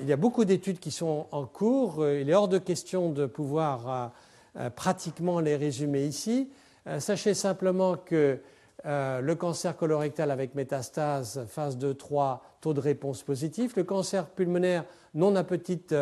[0.00, 2.06] il y a beaucoup d'études qui sont en cours.
[2.06, 4.12] Il est hors de question de pouvoir
[4.56, 6.48] euh, pratiquement les résumer ici.
[6.86, 8.38] Euh, sachez simplement que
[8.84, 13.74] euh, le cancer colorectal avec métastase, phase 2-3, taux de réponse positif.
[13.74, 14.84] Le cancer pulmonaire
[15.14, 15.92] non à petites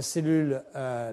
[0.00, 0.62] cellules,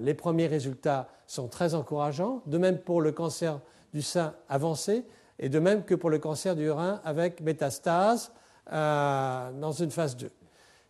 [0.00, 2.40] les premiers résultats sont très encourageants.
[2.46, 3.60] De même pour le cancer
[3.92, 5.04] du sein avancé
[5.38, 8.32] et de même que pour le cancer du rein avec métastase
[8.70, 10.30] dans une phase 2.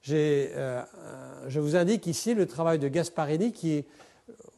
[0.05, 3.85] je vous indique ici le travail de Gasparini qui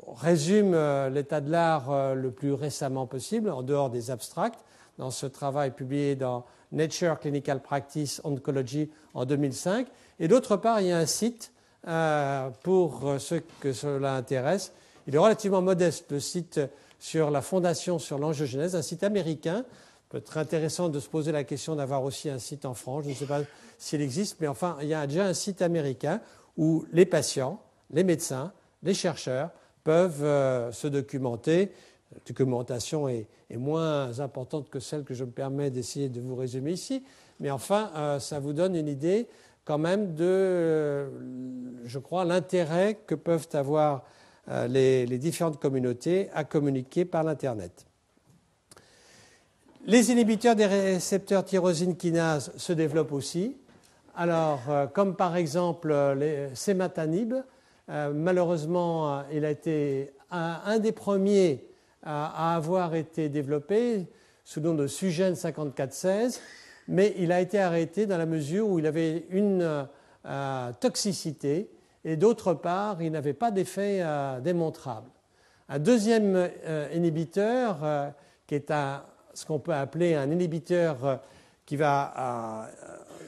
[0.06, 4.60] résume euh, l'état de l'art euh, le plus récemment possible, en dehors des abstracts,
[4.98, 9.86] dans ce travail publié dans Nature Clinical Practice Oncology en 2005.
[10.20, 11.52] Et d'autre part, il y a un site
[11.88, 14.72] euh, pour ceux que cela intéresse.
[15.06, 16.60] Il est relativement modeste, le site
[16.98, 19.64] sur la fondation sur l'angiogénèse, un site américain.
[20.08, 23.04] peut être intéressant de se poser la question d'avoir aussi un site en France.
[23.04, 23.40] Je ne sais pas
[23.78, 26.20] s'il existe, mais enfin, il y a déjà un site américain
[26.56, 27.60] où les patients,
[27.92, 28.52] les médecins,
[28.82, 29.50] les chercheurs
[29.82, 31.70] peuvent euh, se documenter.
[32.12, 33.26] La documentation est,
[33.56, 37.04] moins importante que celle que je me permets d'essayer de vous résumer ici,
[37.38, 39.28] mais enfin, euh, ça vous donne une idée
[39.64, 41.08] quand même de, euh,
[41.84, 44.04] je crois, l'intérêt que peuvent avoir
[44.68, 47.86] les, différentes communautés à communiquer par l'Internet.
[49.86, 53.56] Les inhibiteurs des récepteurs tyrosine kinase se développent aussi.
[54.16, 54.60] Alors,
[54.92, 57.34] comme par exemple les sématanib,
[57.90, 61.66] euh, malheureusement, euh, il a été un, des premiers
[62.02, 64.06] à, avoir été développé
[64.44, 66.40] sous le nom de Sugen 5416,
[66.88, 69.86] mais il a été arrêté dans la mesure où il avait une
[70.26, 71.70] euh, toxicité
[72.04, 74.02] et d'autre part, il n'avait pas d'effet
[74.42, 75.08] démontrable.
[75.68, 76.50] Un deuxième
[76.92, 77.78] inhibiteur,
[78.46, 78.70] qui est
[79.32, 81.20] ce qu'on peut appeler un inhibiteur
[81.64, 82.68] qui va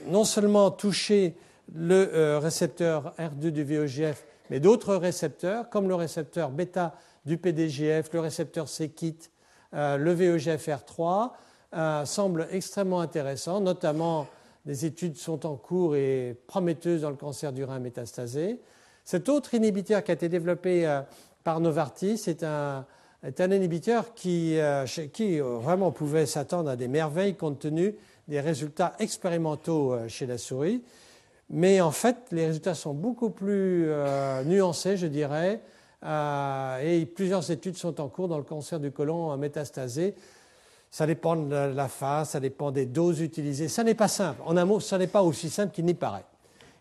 [0.09, 1.37] non seulement toucher
[1.75, 8.21] le récepteur R2 du VEGF, mais d'autres récepteurs, comme le récepteur bêta du PDGF, le
[8.21, 9.31] récepteur CKIT,
[9.75, 11.33] euh, le VEGFR3,
[11.75, 14.29] euh, semblent extrêmement intéressants, notamment
[14.67, 18.61] des études sont en cours et prometteuses dans le cancer du rein métastasé.
[19.05, 21.01] Cet autre inhibiteur qui a été développé euh,
[21.45, 22.85] par Novartis est un,
[23.39, 24.59] inhibiteur qui,
[25.13, 27.95] qui vraiment pouvait s'attendre à des merveilles compte tenu
[28.29, 30.83] des résultats expérimentaux chez la souris.
[31.49, 35.61] Mais en fait, les résultats sont beaucoup plus euh, nuancés, je dirais,
[36.05, 40.15] euh, et plusieurs études sont en cours dans le cancer du côlon métastasé.
[40.91, 43.69] Ça dépend de la phase, ça dépend des doses utilisées.
[43.69, 44.41] Ça n'est pas simple.
[44.45, 46.25] En un mot, ça n'est pas aussi simple qu'il n'y paraît.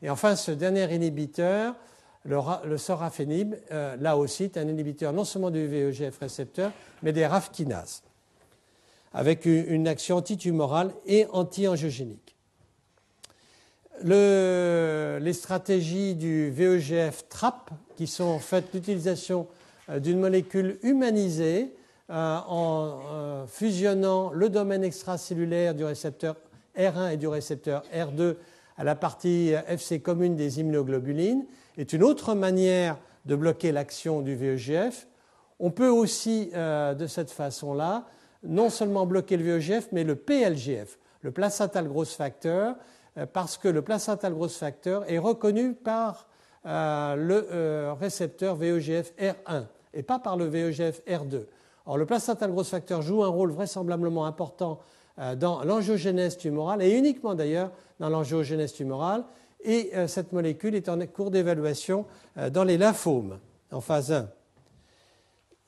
[0.01, 1.75] Et enfin, ce dernier inhibiteur,
[2.23, 6.71] le, sorafenib, euh, là aussi, est un inhibiteur non seulement du VEGF récepteur,
[7.03, 8.03] mais des RAF kinases,
[9.13, 12.35] avec une action antitumorale et anti-angiogénique
[14.03, 19.47] les stratégies du VEGF TRAP, qui sont en fait l'utilisation
[19.89, 21.73] euh, d'une molécule humanisée
[22.09, 26.35] euh, en euh, fusionnant le domaine extracellulaire du récepteur
[26.77, 28.35] R1 et du récepteur R2
[28.77, 31.45] à la partie FC commune des immunoglobulines,
[31.77, 35.07] est une autre manière de bloquer l'action du VEGF.
[35.59, 38.05] On peut aussi, de cette façon-là,
[38.43, 42.75] non seulement bloquer le VEGF, mais le PLGF, le placental growth factor,
[43.17, 46.27] euh, parce que le placental growth factor est reconnu par
[46.65, 51.45] euh, le euh, récepteur VEGF R1 et pas par le VEGF R2.
[51.85, 54.79] Or, le placental growth factor joue un rôle vraisemblablement important
[55.37, 59.23] dans l'angiogénèse tumorale et uniquement d'ailleurs dans l'angiogénèse tumorale.
[59.63, 62.05] Et cette molécule est en cours d'évaluation
[62.51, 63.39] dans les lymphomes
[63.71, 64.11] en phase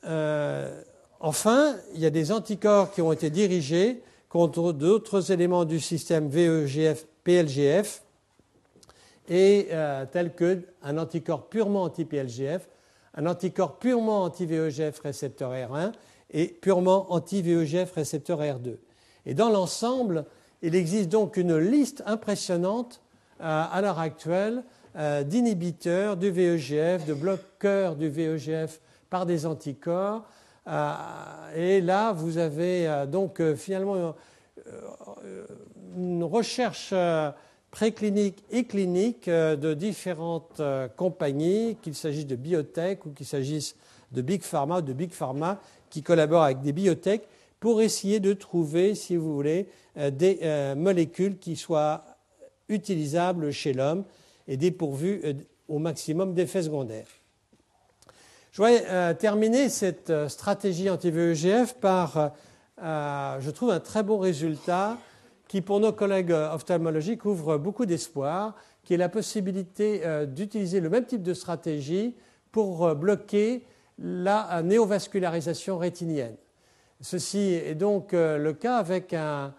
[0.04, 0.70] 1.
[1.20, 6.28] enfin, il y a des anticorps qui ont été dirigés contre d'autres éléments du système
[6.28, 8.02] VEGF PLGF
[9.30, 12.68] et euh, tel qu'un anticorps purement anti-PLGF,
[13.18, 15.92] un anticorps purement anti-VEGF récepteur R1
[16.32, 18.78] et purement anti-VEGF récepteur R2.
[19.26, 20.26] Et dans l'ensemble,
[20.62, 23.02] il existe donc une liste impressionnante
[23.40, 24.64] à l'heure actuelle
[24.96, 30.24] d'inhibiteurs du VEGF, de bloqueurs du VEGF par des anticorps.
[31.56, 34.16] et là, vous avez donc finalement
[35.96, 36.94] une recherche
[37.78, 43.76] préclinique et clinique euh, de différentes euh, compagnies, qu'il s'agisse de biotech ou qu'il s'agisse
[44.12, 45.62] de big pharma ou de big pharma
[45.92, 47.22] qui collaborent avec des biotech
[47.60, 50.40] pour essayer de trouver, si vous voulez, euh, des
[50.76, 52.04] molécules qui soient
[52.68, 54.06] utilisables chez l'homme
[54.48, 55.22] et dépourvues
[55.68, 57.08] au maximum d'effets secondaires.
[58.54, 62.32] Je voudrais terminer cette stratégie anti-VEGF par,
[62.80, 64.98] je trouve, un très bon résultat
[65.48, 68.56] qui, pour nos collègues ophtalmologiques, ouvre beaucoup d'espoir,
[68.88, 72.16] qui est la possibilité euh, d'utiliser le même type de stratégie
[72.54, 73.66] pour euh, bloquer
[74.00, 76.36] la néovascularisation rétinienne.
[77.02, 79.54] Ceci est donc euh, le cas avec un,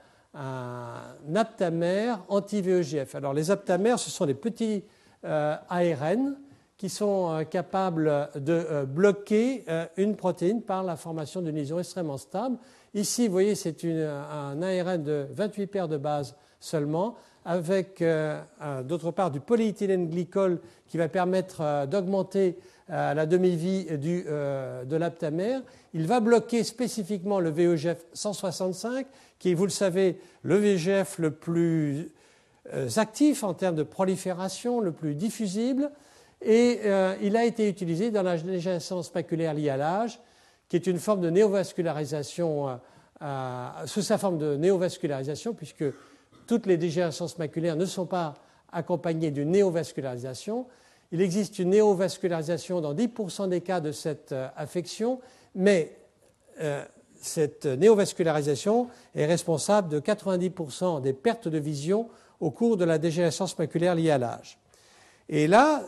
[1.34, 3.14] aptamère anti-VEGF.
[3.16, 4.84] Alors les aptamères, ce sont des petits
[5.24, 6.36] ARN
[6.76, 9.64] qui sont capables de bloquer
[9.96, 12.56] une protéine par la formation d'une liaison extrêmement stable
[12.94, 18.42] Ici, vous voyez, c'est un ARN de 28 paires de bases seulement, avec euh,
[18.82, 22.58] d'autre part du polyéthylène glycol qui va permettre euh, d'augmenter
[22.90, 25.62] euh, la demi-vie de l'aptamère.
[25.94, 29.06] Il va bloquer spécifiquement le VEGF 165,
[29.38, 32.10] qui est, vous le savez, le VEGF le plus
[32.96, 35.90] actif en termes de prolifération, le plus diffusible,
[36.42, 36.80] et
[37.22, 40.20] il a été utilisé dans la dégénérescence maculaire liée à l'âge
[40.68, 42.74] qui est une forme de néovascularisation, euh,
[43.22, 45.84] euh, sous sa forme de néovascularisation, puisque
[46.46, 48.34] toutes les dégénérescences maculaires ne sont pas
[48.72, 50.66] accompagnées d'une néovascularisation.
[51.10, 55.20] Il existe une néovascularisation dans 10% des cas de cette euh, affection,
[55.54, 55.94] mais
[57.20, 62.08] cette néovascularisation est responsable de 90% des pertes de vision
[62.40, 64.58] au cours de la dégénérescence maculaire liée à l'âge.
[65.28, 65.84] Et là,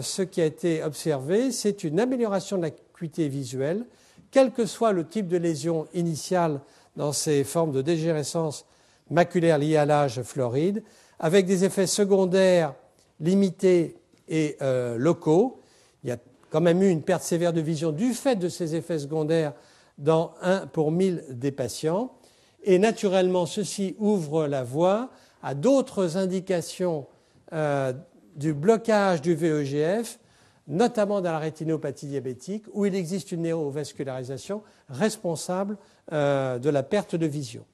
[0.00, 3.84] ce qui a été observé, c'est une amélioration de l'acuité visuelle
[4.30, 6.60] quel que soit le type de lésion initiale
[6.96, 8.66] dans ces formes de dégénérescence
[9.10, 10.82] maculaire liée à l'âge floride,
[11.18, 12.74] avec des effets secondaires
[13.20, 13.96] limités
[14.28, 15.60] et euh, locaux.
[16.04, 16.18] Il y a
[16.50, 19.54] quand même eu une perte sévère de vision du fait de ces effets secondaires
[19.96, 22.12] dans 1 pour 1000 des patients.
[22.64, 25.10] Et naturellement, ceci ouvre la voie
[25.42, 27.06] à d'autres indications
[27.52, 27.92] euh,
[28.36, 30.18] du blocage du VEGF
[30.68, 35.76] notamment dans la rétinopathie diabétique, où il existe une néovascularisation responsable
[36.12, 37.64] euh, de la perte de vision.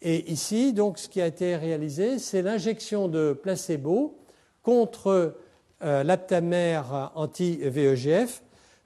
[0.00, 4.16] Et ici, donc, ce qui a été réalisé, c'est l'injection de placebo
[4.62, 5.36] contre
[5.82, 8.42] euh, l'aptamère anti-VEGF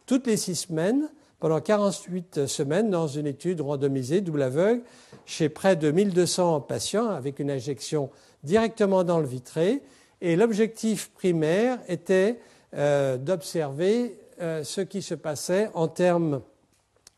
[0.07, 4.83] toutes les six semaines, pendant 48 semaines, dans une étude randomisée, double aveugle,
[5.27, 8.11] chez près de 1200 patients, avec une injection
[8.43, 9.83] directement dans le vitré.
[10.21, 12.41] Et l'objectif primaire était
[12.75, 16.43] euh, d'observer euh, ce qui se passait en termes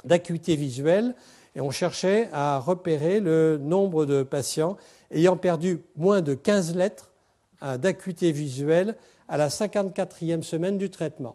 [0.05, 1.17] d'acuité visuelle
[1.57, 4.77] et on cherchait à repérer le nombre de patients
[5.11, 7.11] ayant perdu moins de 15 lettres
[7.65, 8.95] euh, d'acuité visuelle
[9.27, 11.35] à la 54e semaine du traitement.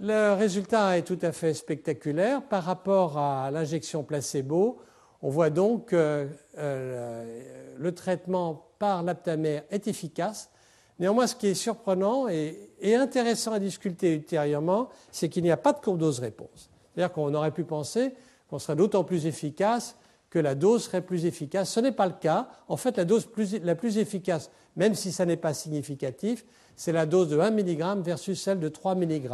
[0.00, 4.80] Le résultat est tout à fait spectaculaire par rapport à l'injection placebo.
[5.22, 10.50] On voit donc que le traitement par l'aptamère est efficace
[10.98, 15.72] Néanmoins, ce qui est surprenant et, intéressant à discuter ultérieurement, c'est qu'il n'y a pas
[15.72, 16.70] de courbe dose-réponse.
[16.94, 18.14] C'est-à-dire qu'on aurait pu penser
[18.48, 19.96] qu'on serait d'autant plus efficace
[20.30, 21.70] que la dose serait plus efficace.
[21.70, 22.48] Ce n'est pas le cas.
[22.68, 23.28] En fait, la dose
[23.62, 26.44] la plus efficace, même si ça n'est pas significatif,
[26.76, 29.30] c'est la dose de 1 mg versus celle de 3 mg.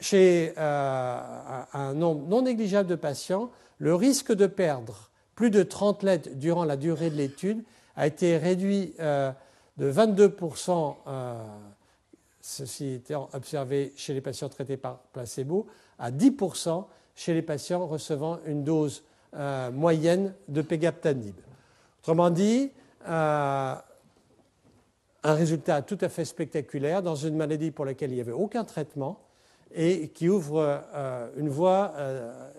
[0.00, 1.18] Chez euh,
[1.72, 6.64] un nombre non négligeable de patients, le risque de perdre plus de 30 lettres durant
[6.64, 7.62] la durée de l'étude
[7.96, 9.30] a été réduit euh,
[9.76, 11.34] de 22%, euh,
[12.40, 15.66] ceci était observé chez les patients traités par placebo,
[15.98, 16.84] à 10%
[17.14, 19.02] chez les patients recevant une dose
[19.34, 21.34] euh, moyenne de pégaptanib.
[22.00, 22.70] Autrement dit,
[23.08, 23.74] euh,
[25.22, 28.64] un résultat tout à fait spectaculaire dans une maladie pour laquelle il n'y avait aucun
[28.64, 29.20] traitement
[29.74, 30.82] et qui ouvre
[31.36, 31.94] une voie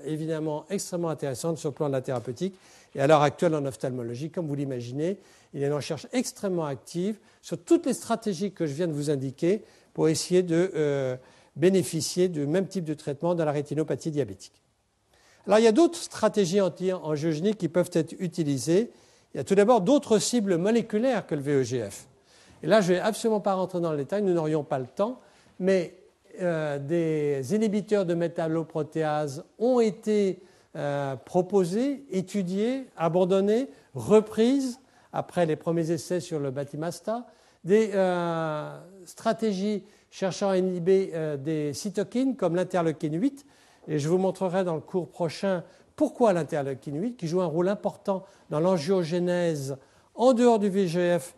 [0.03, 2.57] évidemment extrêmement intéressante sur le plan de la thérapeutique.
[2.96, 5.18] Et à l'heure actuelle en ophtalmologie, comme vous l'imaginez,
[5.54, 8.93] il y a une recherche extrêmement active sur toutes les stratégies que je viens de
[8.93, 11.18] vous indiquer pour essayer de euh,
[11.56, 14.62] bénéficier du même type de traitement dans la rétinopathie diabétique.
[15.46, 18.91] Alors il y a d'autres stratégies anti-angiogéniques qui peuvent être utilisées.
[19.34, 22.08] Il y a tout d'abord d'autres cibles moléculaires que le VEGF.
[22.64, 24.88] Et là, je ne vais absolument pas rentrer dans le détail, nous n'aurions pas le
[24.88, 25.20] temps,
[25.60, 25.93] mais
[26.41, 30.39] euh, des inhibiteurs de métalloprotéase ont été
[31.26, 34.80] proposées, étudiées, abandonnées, reprises
[35.13, 37.26] après les premiers essais sur le batimasta,
[37.63, 37.91] des
[39.05, 43.45] stratégies cherchant à inhiber des cytokines comme l'interleukine 8,
[43.88, 45.63] et je vous montrerai dans le cours prochain
[45.95, 49.78] pourquoi l'interleukine 8, qui joue un rôle important dans l'angiogénèse
[50.13, 51.36] en dehors du VGF,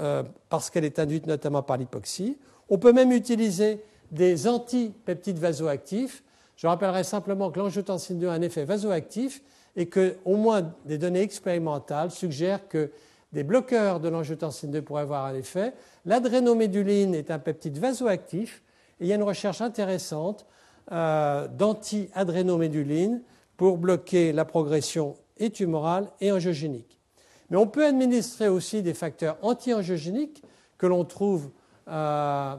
[0.00, 2.38] euh, parce qu'elle est induite notamment par l'hypoxie.
[2.68, 6.22] On peut même utiliser des antipeptides vasoactifs.
[6.60, 9.40] Je rappellerai simplement que l'angiotensine 2 a un effet vasoactif
[9.76, 12.90] et que, au moins, des données expérimentales suggèrent que
[13.32, 15.72] des bloqueurs de l'angiotensine 2 pourraient avoir un effet.
[16.04, 18.62] L'adrénoméduline est un peptide vasoactif
[19.00, 20.44] et il y a une recherche intéressante
[20.92, 23.22] euh, d'anti-adrénoméduline
[23.56, 27.00] pour bloquer la progression et tumorale et angiogénique.
[27.48, 30.42] Mais on peut administrer aussi des facteurs anti-angiogéniques
[30.76, 31.48] que l'on trouve
[31.88, 32.54] euh,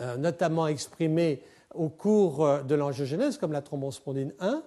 [0.00, 1.42] euh, notamment exprimés
[1.76, 4.62] au cours euh, de l'angiogénèse, comme la thrombospondine 1.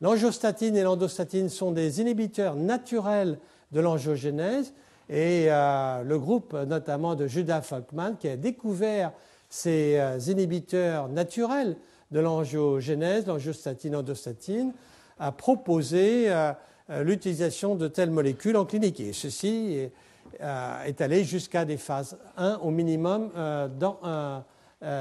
[0.00, 3.38] L'angiostatine et l'endostatine sont des inhibiteurs naturels
[3.72, 4.72] de l'angiogénèse
[5.10, 9.10] et le groupe notamment de Judah Falkman qui a découvert
[9.48, 9.98] ces
[10.28, 11.76] inhibiteurs naturels
[12.10, 14.72] de l'angiogénèse, l'angiostatine, l'endostatine,
[15.18, 16.52] a proposé euh,
[16.90, 19.00] euh, l'utilisation de telles molécules en clinique.
[19.00, 19.92] Et ceci est,
[20.40, 23.30] euh, allé jusqu'à des phases 1 au minimum
[23.78, 24.44] dans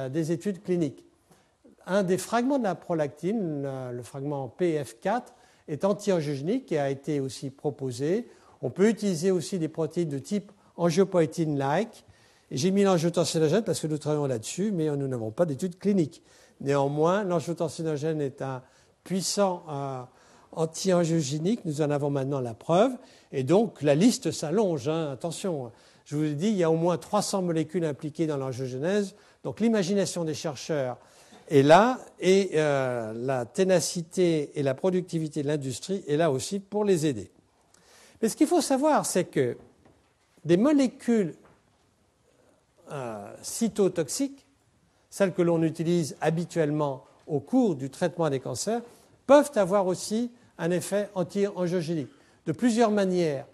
[0.10, 1.04] des études cliniques.
[1.90, 5.22] Un des fragments de la prolactine, le fragment PF4,
[5.70, 8.28] est anti-angiogénique et a été aussi proposé.
[8.62, 12.04] On peut utiliser aussi des protéines de type angiopoïtine-like.
[12.52, 16.24] J'ai mis l'angiotensinogène parce que nous travaillons là-dessus, mais nous n'avons pas d'études cliniques.
[16.60, 18.64] Néanmoins, l'angiotensinogène est un
[19.06, 20.02] puissant euh,
[20.52, 22.92] anti-angiogénique, nous en avons maintenant la preuve,
[23.32, 24.90] et donc la liste s'allonge.
[24.90, 25.12] Hein.
[25.14, 25.72] attention,
[26.04, 29.16] je vous l'ai dit, il y a au moins 300 molécules impliquées dans l'angiogénèse,
[29.46, 30.98] donc l'imagination des chercheurs
[31.50, 36.84] est là, et euh, la ténacité et la productivité de l'industrie est là aussi pour
[36.84, 37.32] les aider.
[38.22, 39.58] Mais ce qu'il faut savoir, c'est que
[40.44, 41.36] des molécules
[42.92, 44.48] euh, cytotoxiques
[45.18, 48.82] celles que l'on utilise habituellement au cours du traitement des cancers,
[49.26, 52.10] peuvent avoir aussi un effet anti-angiogénique
[52.46, 53.48] de plusieurs manières.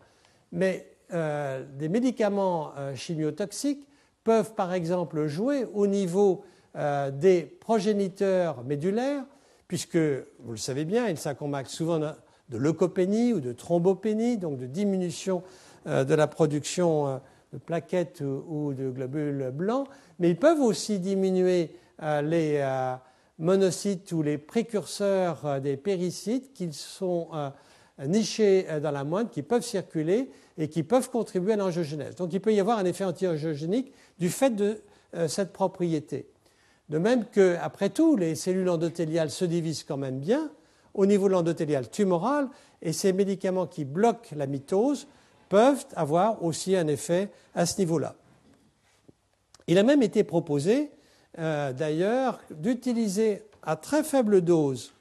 [0.52, 3.88] Mais euh, des médicaments euh, chimiotoxiques
[4.26, 6.44] peuvent par exemple jouer au niveau
[6.76, 9.24] euh, des progéniteurs médulaires,
[9.68, 14.66] puisque, vous le savez bien, ils s'accompagnent souvent de leucopénie ou de thrombopénie, donc de
[14.66, 15.44] diminution
[15.86, 17.20] de la production
[17.54, 19.88] de plaquettes ou de globules blancs,
[20.20, 21.72] mais ils peuvent aussi diminuer
[22.02, 22.96] euh, les euh,
[23.38, 27.30] monocytes ou les précurseurs euh, des péricytes qui sont
[28.08, 32.16] nichés dans la moindre, qui peuvent circuler et qui peuvent contribuer à l'angiogénèse.
[32.16, 34.82] Donc il peut y avoir un effet anti-angiogénique du fait de
[35.28, 36.28] cette propriété.
[36.94, 40.52] De même que, après tout, les cellules endothéliales se divisent quand même bien
[40.94, 42.50] au niveau de l'endothélial tumoral
[42.84, 45.08] et ces médicaments qui bloquent la mitose
[45.50, 48.14] peuvent avoir aussi un effet à ce niveau-là.
[49.66, 50.92] Il a même été proposé,
[51.40, 54.94] euh, d'ailleurs, d'utiliser à très faible dose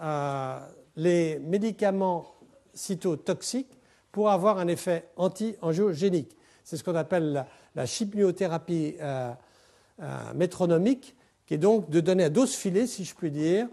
[0.00, 0.60] euh,
[0.94, 2.36] les médicaments
[2.72, 3.76] cytotoxiques
[4.12, 6.36] pour avoir un effet anti-angiogénique.
[6.62, 9.32] C'est ce qu'on appelle la, chimiothérapie euh,
[10.34, 11.16] métronomique,
[11.46, 13.68] qui est donc de donner à dose filée, si je puis dire,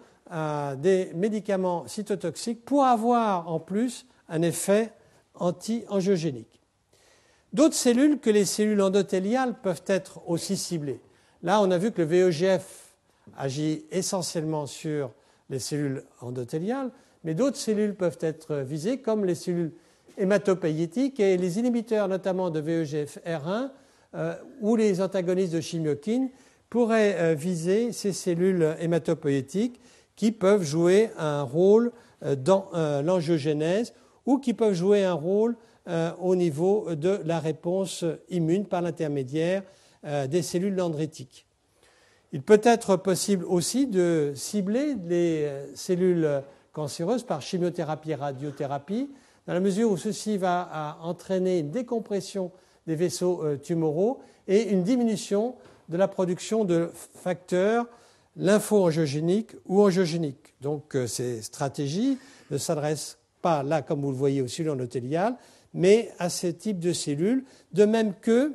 [0.78, 4.94] des médicaments cytotoxiques pour avoir en plus un effet
[5.36, 6.62] anti-angiogénique.
[7.52, 11.02] D'autres cellules que les cellules endothéliales peuvent être aussi ciblées.
[11.44, 12.96] Là, on a vu que le VEGF
[13.38, 15.12] agit essentiellement sur
[15.50, 16.90] les cellules endothéliales,
[17.24, 19.74] mais d'autres cellules peuvent être visées, comme les cellules
[20.18, 23.70] hématopéiétiques et les inhibiteurs notamment de VEGF-R1
[24.16, 26.30] euh, ou les antagonistes de chimiokine
[26.70, 29.80] pourraient euh, viser ces cellules hématopoïétiques
[30.16, 31.92] qui peuvent jouer un rôle
[32.24, 33.94] euh, dans l'angiogénèse
[34.26, 35.56] ou qui peuvent jouer un rôle
[35.90, 39.64] euh, au niveau de la réponse immune par l'intermédiaire
[40.06, 41.46] euh, des cellules dendritiques.
[42.32, 46.42] Il peut être possible aussi de cibler les euh, cellules
[46.72, 49.10] cancéreuses par chimiothérapie et radiothérapie,
[49.46, 52.50] dans la mesure où ceci va entraîner une décompression
[52.88, 55.56] des vaisseaux tumoraux et une diminution
[55.90, 57.86] de la production de facteurs
[58.36, 60.56] lympho-angiogéniques ou angiogéniques.
[60.62, 62.18] Donc ces stratégies
[62.52, 65.36] ne s'adressent pas là, comme vous le voyez, aux cellules endothéliales,
[65.74, 68.54] mais à ce type de cellules, de même que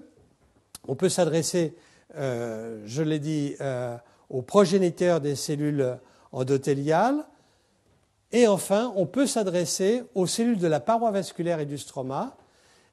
[0.89, 1.75] on peut s'adresser,
[2.17, 3.97] euh, je l'ai dit, euh,
[4.31, 5.99] aux progéniteurs des cellules
[6.33, 7.27] endothéliales,
[8.33, 12.37] et enfin, on peut s'adresser aux cellules de la paroi vasculaire et du stroma,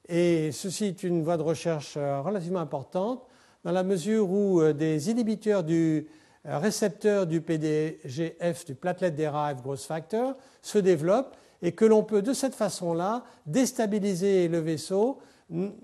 [0.08, 3.22] et ceci est une voie de recherche euh, relativement importante,
[3.64, 6.06] dans la mesure où des inhibiteurs du
[6.44, 12.32] récepteurs du PDGF, du platelet derived growth factor, se développent et que l'on peut de
[12.32, 15.18] cette façon-là déstabiliser le vaisseau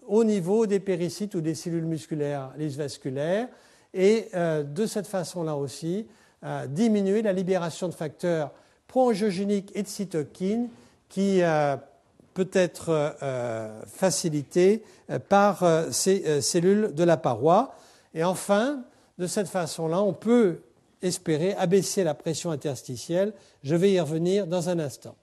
[0.07, 3.49] au niveau des péricytes ou des cellules musculaires vasculaires
[3.95, 6.07] et euh, de cette façon-là aussi
[6.45, 8.51] euh, diminuer la libération de facteurs
[8.89, 10.69] pro-angiogéniques et de cytokines
[11.09, 11.77] qui euh,
[12.35, 13.17] peut être
[13.87, 14.83] facilitée
[15.29, 17.75] par ces cellules de la paroi.
[18.15, 18.85] Et enfin,
[19.19, 20.61] de cette façon-là, on peut
[21.03, 23.33] espérer abaisser la pression interstitielle.
[23.63, 25.17] Je vais y revenir dans un instant.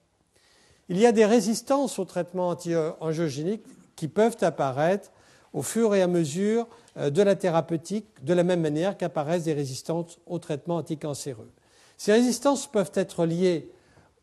[0.88, 3.62] Il y a des résistances au traitement anti-angiogénique
[3.96, 5.10] qui peuvent apparaître
[5.52, 9.52] au fur et à mesure euh, de la thérapeutique, de la même manière qu'apparaissent des
[9.52, 11.50] résistances au traitement anticancéreux.
[11.96, 13.70] Ces résistances peuvent être liées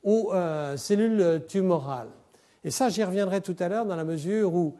[0.04, 2.10] aux euh, cellules tumorales.
[2.68, 4.76] Et ça, j'y reviendrai tout à l'heure dans la mesure où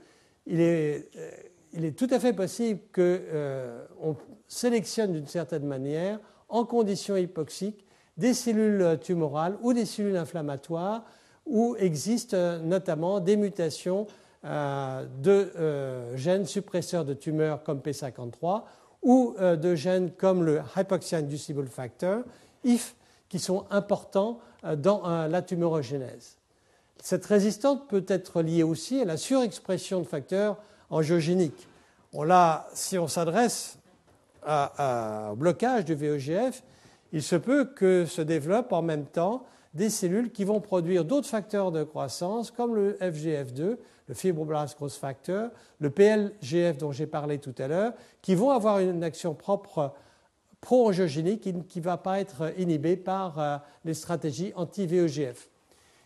[0.45, 6.19] il est, euh, tout à fait possible qu'on sélectionne d'une certaine manière,
[6.49, 7.85] en conditions hypoxiques,
[8.17, 11.05] des cellules tumorales ou des cellules inflammatoires
[11.45, 14.05] où existent notamment des mutations
[14.43, 18.63] euh, de euh, gènes suppresseurs de tumeurs comme P53
[19.01, 22.23] ou euh, de gènes comme le hypoxia inducible factor,
[22.65, 22.97] IF,
[23.29, 24.39] qui sont importants
[24.75, 26.36] dans la tumorogénèse.
[27.02, 30.58] Cette résistance peut être liée aussi à la surexpression de facteurs
[30.89, 31.68] angiogéniques.
[32.14, 32.28] On
[32.74, 33.78] si on s'adresse
[34.45, 36.64] au blocage du VEGF,
[37.12, 41.28] il se peut que se développe en même temps des cellules qui vont produire d'autres
[41.28, 43.78] facteurs de croissance comme le FGF2,
[44.08, 48.80] le fibroblast growth factor, le PLGF dont j'ai parlé tout à l'heure, qui vont avoir
[48.80, 49.93] une action propre
[50.62, 55.50] pro-angiogénique qui ne va pas être inhibée par euh, les stratégies anti-VEGF.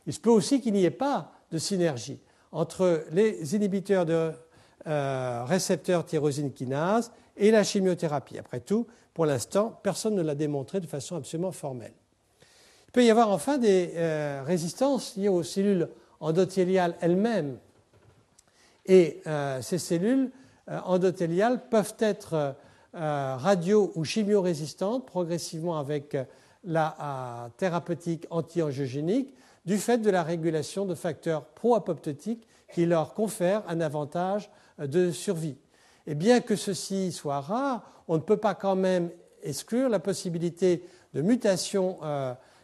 [0.07, 2.19] Il se peut aussi qu'il n'y ait pas de synergie
[2.51, 4.31] entre les inhibiteurs de
[4.87, 8.37] euh, récepteurs tyrosine kinase et la chimiothérapie.
[8.37, 11.93] Après tout, pour l'instant, personne ne l'a démontré de façon absolument formelle.
[12.87, 15.87] Il peut y avoir enfin des euh, résistances liées aux cellules
[16.19, 17.57] endothéliales elles-mêmes.
[18.85, 20.31] Et euh, ces cellules
[20.67, 22.55] endothéliales peuvent être
[22.93, 26.15] radio- ou chimiorésistantes progressivement avec
[26.63, 29.33] la thérapeutique anti-angiogénique
[29.65, 34.49] du fait de la régulation de facteurs pro-apoptotiques qui leur confèrent un avantage
[34.79, 35.57] de survie.
[36.07, 39.11] Et bien que ceci soit rare, on ne peut pas quand même
[39.43, 40.83] exclure la possibilité
[41.13, 41.99] de mutation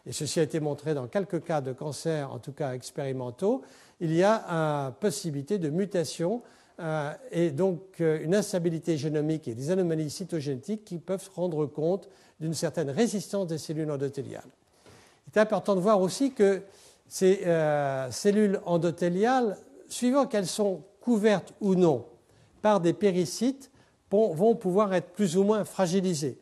[0.07, 3.61] et ceci a été montré dans quelques cas de cancer, en tout cas expérimentaux,
[3.99, 6.41] il y a une possibilité de mutation
[6.79, 12.07] euh, et donc euh, une instabilité génomique et des anomalies cytogénétiques qui peuvent rendre compte
[12.39, 14.45] d'une certaine résistance des cellules endothéliales.
[15.25, 16.61] Il est important de voir aussi que
[17.07, 22.05] ces euh, cellules endothéliales, suivant qu'elles sont couvertes ou non
[22.61, 23.71] par des péricytes,
[24.09, 26.39] vont pouvoir être plus ou moins fragilisées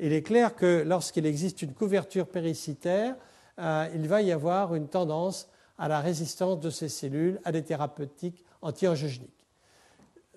[0.00, 3.16] il est clair que lorsqu'il existe une couverture péricytaire,
[3.58, 7.62] euh, il va y avoir une tendance à la résistance de ces cellules à des
[7.62, 9.46] thérapeutiques anti-angiogéniques.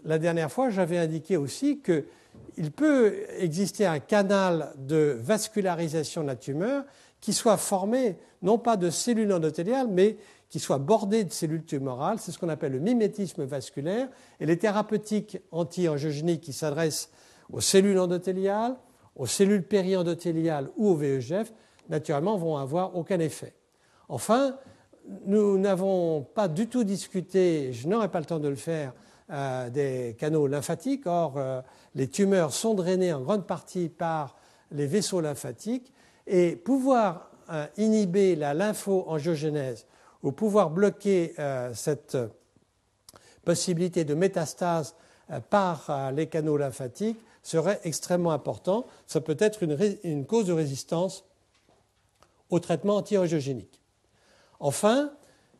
[0.04, 6.36] La dernière fois, j'avais indiqué aussi qu'il peut exister un canal de vascularisation de la
[6.36, 6.84] tumeur
[7.22, 10.18] qui soit formé non pas de cellules endothéliales, mais
[10.50, 12.20] qui soit bordé de cellules tumorales.
[12.20, 14.10] C'est ce qu'on appelle le mimétisme vasculaire.
[14.40, 17.10] Et les thérapeutiques anti-angiogéniques qui s'adressent
[17.54, 18.76] aux cellules endothéliales,
[19.16, 21.54] aux cellules périendothéliales ou au VEGF,
[21.90, 23.54] naturellement, vont avoir aucun effet.
[24.10, 24.58] Enfin,
[25.26, 28.94] nous n'avons pas du tout discuté, je n'aurai pas le temps de le faire,
[29.30, 31.06] euh, des canaux lymphatiques.
[31.06, 31.62] Or, euh,
[31.96, 34.36] les tumeurs sont drainées en grande partie par
[34.72, 35.94] les vaisseaux lymphatiques
[36.28, 39.86] et pouvoir euh, inhiber la lymphoangiogénèse
[40.24, 41.34] ou pouvoir bloquer
[41.74, 42.16] cette
[43.44, 44.94] possibilité de métastase
[45.50, 48.86] par les canaux lymphatiques serait extrêmement important.
[49.08, 49.64] Ça peut être
[50.04, 51.26] une, cause de résistance
[52.50, 53.82] au traitement anti-angiogénique.
[54.60, 55.12] Enfin,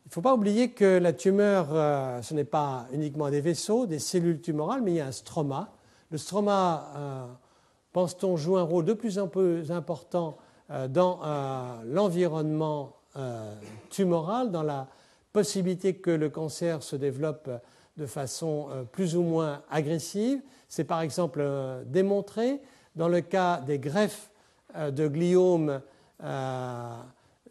[0.04, 3.86] il ne faut pas oublier que la tumeur, euh, ce n'est pas uniquement des vaisseaux,
[3.86, 5.72] des cellules tumorales, mais il y a un stroma.
[6.10, 7.26] Le stroma, euh,
[7.92, 10.41] pense-t-on, joue un rôle de plus en plus important euh,
[10.88, 11.20] dans
[11.84, 12.96] l'environnement
[13.90, 14.88] tumoral, dans la
[15.32, 17.50] possibilité que le cancer se développe
[17.96, 20.40] de façon plus ou moins agressive.
[20.72, 22.58] C'est par exemple euh, démontré
[22.96, 24.30] dans le cas des greffes
[24.74, 25.82] euh, de gliome
[26.24, 26.96] euh,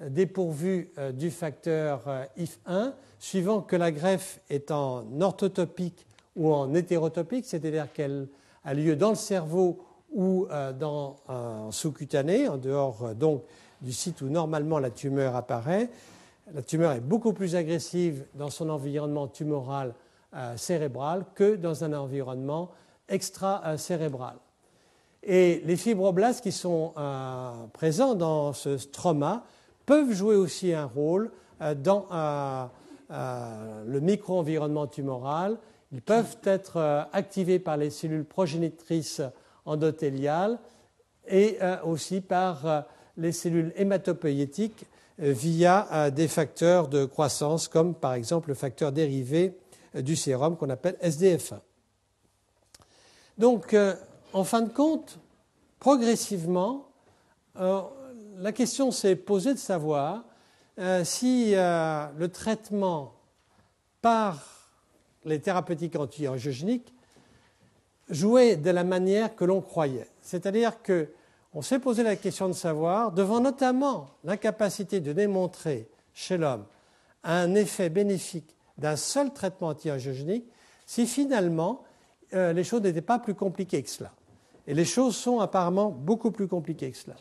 [0.07, 2.01] dépourvues du facteur
[2.35, 8.27] IF1, suivant que la greffe est en orthotopique ou en hétérotopique, c'est-à-dire qu'elle
[8.65, 10.47] a lieu dans le cerveau ou
[10.79, 13.43] dans un sous-cutané, en dehors donc
[13.81, 15.89] du site où normalement la tumeur apparaît.
[16.53, 19.93] La tumeur est beaucoup plus agressive dans son environnement tumoral
[20.55, 22.69] cérébral que dans un environnement
[23.07, 24.35] extra-cérébral.
[25.23, 26.93] Et les fibroblastes qui sont
[27.73, 29.43] présents dans ce stroma
[29.85, 31.31] peuvent jouer aussi un rôle
[31.77, 32.05] dans
[33.09, 35.57] le micro-environnement tumoral.
[35.91, 39.21] Ils peuvent être activés par les cellules progénitrices
[39.65, 40.59] endothéliales
[41.27, 42.85] et aussi par
[43.17, 44.85] les cellules hématopoïétiques
[45.21, 49.57] euh, via euh, des facteurs de croissance comme par exemple le facteur dérivé
[49.95, 51.59] euh, du sérum qu'on appelle SDF1.
[53.37, 53.75] Donc,
[54.33, 55.17] en fin de compte,
[55.79, 56.89] progressivement,
[57.55, 60.25] la question s'est posée de savoir
[61.03, 63.15] si le traitement
[63.99, 64.69] par
[65.25, 66.93] les thérapeutiques anti-angiogéniques
[68.11, 70.07] jouait de la manière que l'on croyait.
[70.21, 71.09] C'est-à-dire que
[71.53, 76.65] on s'est posé la question de savoir, devant notamment l'incapacité de démontrer chez l'homme
[77.23, 80.45] un effet bénéfique d'un seul traitement anti-angiogénique,
[80.85, 81.83] si finalement
[82.33, 84.11] euh, les choses n'étaient pas plus compliquées que cela.
[84.65, 87.15] Et les choses sont apparemment beaucoup plus compliquées que cela.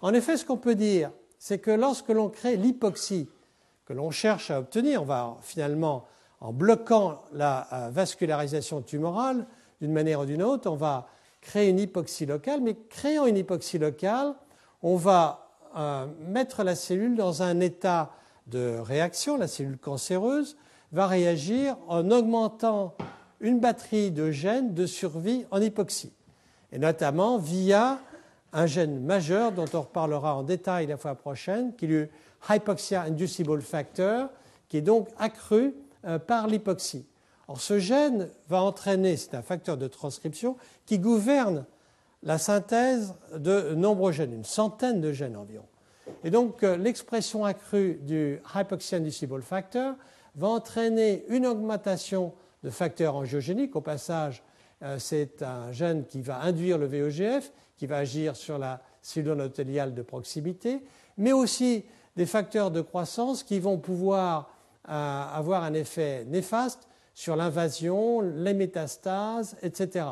[0.00, 3.28] En effet, ce qu'on peut dire, c'est que lorsque l'on crée l'hypoxie
[3.84, 6.06] que l'on cherche à obtenir, on va finalement,
[6.40, 9.46] en bloquant la euh, vascularisation tumorale
[9.80, 11.08] d'une manière ou d'une autre, on va
[11.40, 14.34] créer une hypoxie locale, mais créant une hypoxie locale,
[14.82, 18.12] on va euh, mettre la cellule dans un état
[18.46, 20.56] de réaction, la cellule cancéreuse
[20.92, 22.94] va réagir en augmentant
[23.40, 26.12] une batterie de gènes de survie en hypoxie,
[26.72, 27.98] et notamment via
[28.52, 32.08] un gène majeur dont on reparlera en détail la fois prochaine, qui est le
[32.48, 34.28] Hypoxia Inducible Factor,
[34.68, 35.74] qui est donc accru
[36.04, 37.04] euh, par l'hypoxie.
[37.54, 41.64] Ce gène va entraîner, c'est un facteur de transcription qui gouverne
[42.22, 45.66] la synthèse de nombreux gènes, une centaine de gènes environ.
[46.24, 49.94] Et donc, euh, l'expression accrue du hypoxia-inducible factor
[50.34, 52.32] va entraîner une augmentation
[52.64, 53.76] de facteurs angiogéniques.
[53.76, 54.42] Au passage,
[54.82, 59.50] euh, c'est un gène qui va induire le VEGF, qui va agir sur la cellule
[59.94, 60.82] de proximité,
[61.16, 61.84] mais aussi
[62.16, 64.50] des facteurs de croissance qui vont pouvoir
[64.88, 70.04] euh, avoir un effet néfaste sur l'invasion, les métastases, etc.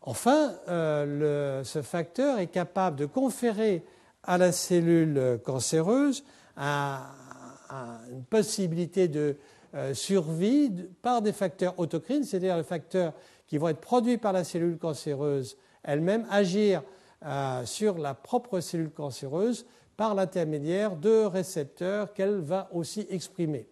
[0.00, 3.84] Enfin, euh, ce facteur est capable de conférer
[4.22, 6.24] à la cellule cancéreuse
[6.56, 9.36] une possibilité de
[9.74, 13.12] euh, survie par des facteurs autocrines, c'est-à-dire des facteurs
[13.46, 16.82] qui vont être produits par la cellule cancéreuse elle-même, agir
[17.26, 19.66] euh, sur la propre cellule cancéreuse
[19.98, 23.68] par l'intermédiaire de récepteurs qu'elle va aussi exprimer.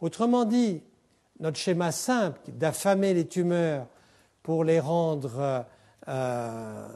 [0.00, 0.82] Autrement dit,
[1.40, 3.86] notre schéma simple d'affamer les tumeurs
[4.42, 5.64] pour les rendre
[6.08, 6.88] euh,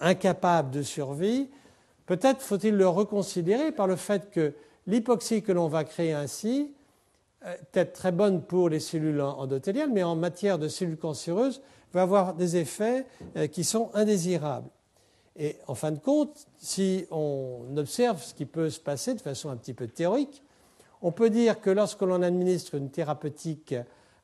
[0.00, 1.50] incapables de survie,
[2.06, 4.54] peut-être faut-il le reconsidérer par le fait que
[4.86, 6.72] l'hypoxie que l'on va créer ainsi
[7.44, 11.60] est être très bonne pour les cellules endothéliales, mais en matière de cellules cancéreuses,
[11.92, 13.06] va avoir des effets
[13.36, 14.68] euh, qui sont indésirables.
[15.36, 19.50] Et en fin de compte, si on observe ce qui peut se passer de façon
[19.50, 20.43] un petit peu théorique,
[21.04, 23.74] on peut dire que lorsque l'on administre une thérapeutique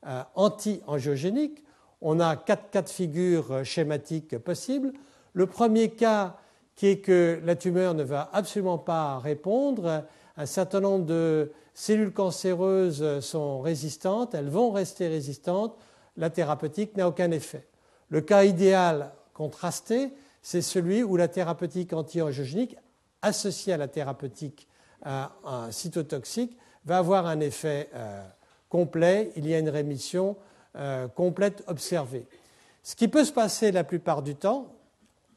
[0.07, 1.63] euh, anti-angiogénique,
[2.01, 4.91] on a quatre cas de figure euh, schématiques possibles.
[5.33, 6.37] Le premier cas,
[6.75, 10.05] qui est que la tumeur ne va absolument pas répondre,
[10.35, 15.77] un certain nombre de cellules cancéreuses sont résistantes, elles vont rester résistantes,
[16.17, 17.67] la thérapeutique n'a aucun effet.
[18.09, 20.11] Le cas idéal contrasté,
[20.41, 22.75] c'est celui où la thérapeutique anti-angiogénique
[23.21, 24.67] associée à la thérapeutique
[25.05, 25.27] euh,
[25.69, 28.23] cytotoxique va avoir un effet euh,
[28.69, 30.37] complet, il y a une rémission
[30.75, 32.25] euh, complète observée.
[32.83, 34.73] Ce qui peut se passer la plupart du temps,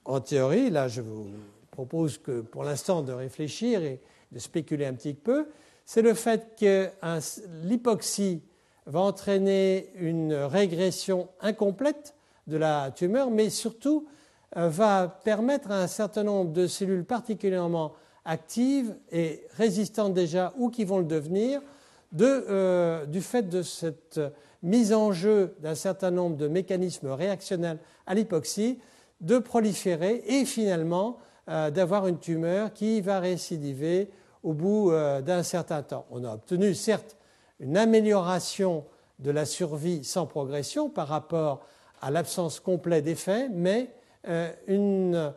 [0.05, 1.27] en théorie, là je vous
[1.71, 4.01] propose que pour l'instant de réfléchir et
[4.33, 5.49] de spéculer un petit peu,
[5.85, 6.89] c'est le fait que
[7.63, 8.43] l'hypoxie
[8.87, 12.15] va entraîner une régression incomplète
[12.47, 14.07] de la tumeur, mais surtout
[14.57, 17.93] euh, va permettre à un certain nombre de cellules particulièrement
[18.25, 21.61] actives et résistantes déjà ou qui vont le devenir,
[22.21, 24.21] euh, du fait de cette
[24.63, 28.79] mise en jeu d'un certain nombre de mécanismes réactionnels à l'hypoxie,
[29.21, 31.19] de proliférer et finalement
[31.49, 34.11] euh, d'avoir une tumeur qui va récidiver
[34.43, 36.07] au bout euh, d'un certain temps.
[36.11, 37.17] On a obtenu certes
[37.59, 38.85] une amélioration
[39.19, 41.67] de la survie sans progression par rapport
[42.01, 43.91] à l'absence complète d'effet, mais
[44.67, 45.33] une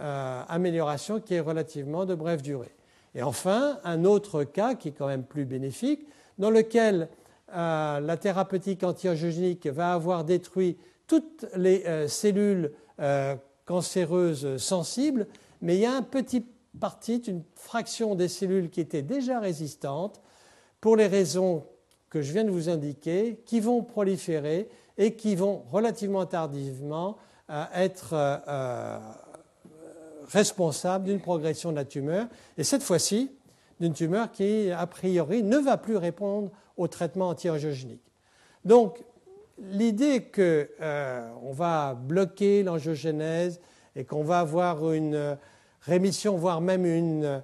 [0.00, 2.74] euh, amélioration qui est relativement de brève durée.
[3.14, 6.06] Et enfin, un autre cas qui est quand même plus bénéfique,
[6.38, 7.10] dans lequel
[7.54, 12.72] euh, la thérapeutique anti-angiogénique va avoir détruit toutes les euh, cellules
[13.66, 15.26] cancéreuses sensibles,
[15.60, 16.46] mais il y a un petit
[16.80, 20.22] parti, une fraction des cellules qui étaient déjà résistantes,
[20.80, 21.66] pour les raisons
[22.08, 27.16] que je viens de vous indiquer, qui vont proliférer et qui vont relativement tardivement
[27.74, 28.14] être
[30.32, 32.26] responsable d'une progression de la tumeur,
[32.56, 33.30] et cette fois-ci,
[33.80, 38.02] d'une tumeur qui, a priori, ne va plus répondre au traitement anti-angiogénique.
[38.64, 39.02] Donc,
[39.58, 43.60] l'idée qu'on euh, va bloquer l'angiogénèse
[43.96, 45.36] et qu'on va avoir une
[45.82, 47.42] rémission, voire même une,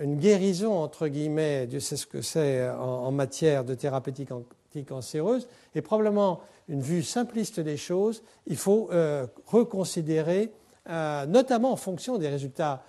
[0.00, 6.40] guérison, entre guillemets, Dieu sait ce que c'est en, matière de thérapeutique anticancéreuse, est probablement
[6.68, 8.22] une vue simpliste des choses.
[8.46, 10.52] Il faut euh, reconsidérer,
[10.88, 12.82] euh, notamment en fonction des résultats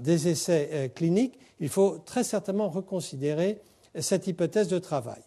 [0.00, 3.60] des essais cliniques, il faut très certainement reconsidérer
[4.00, 5.22] cette hypothèse de travail.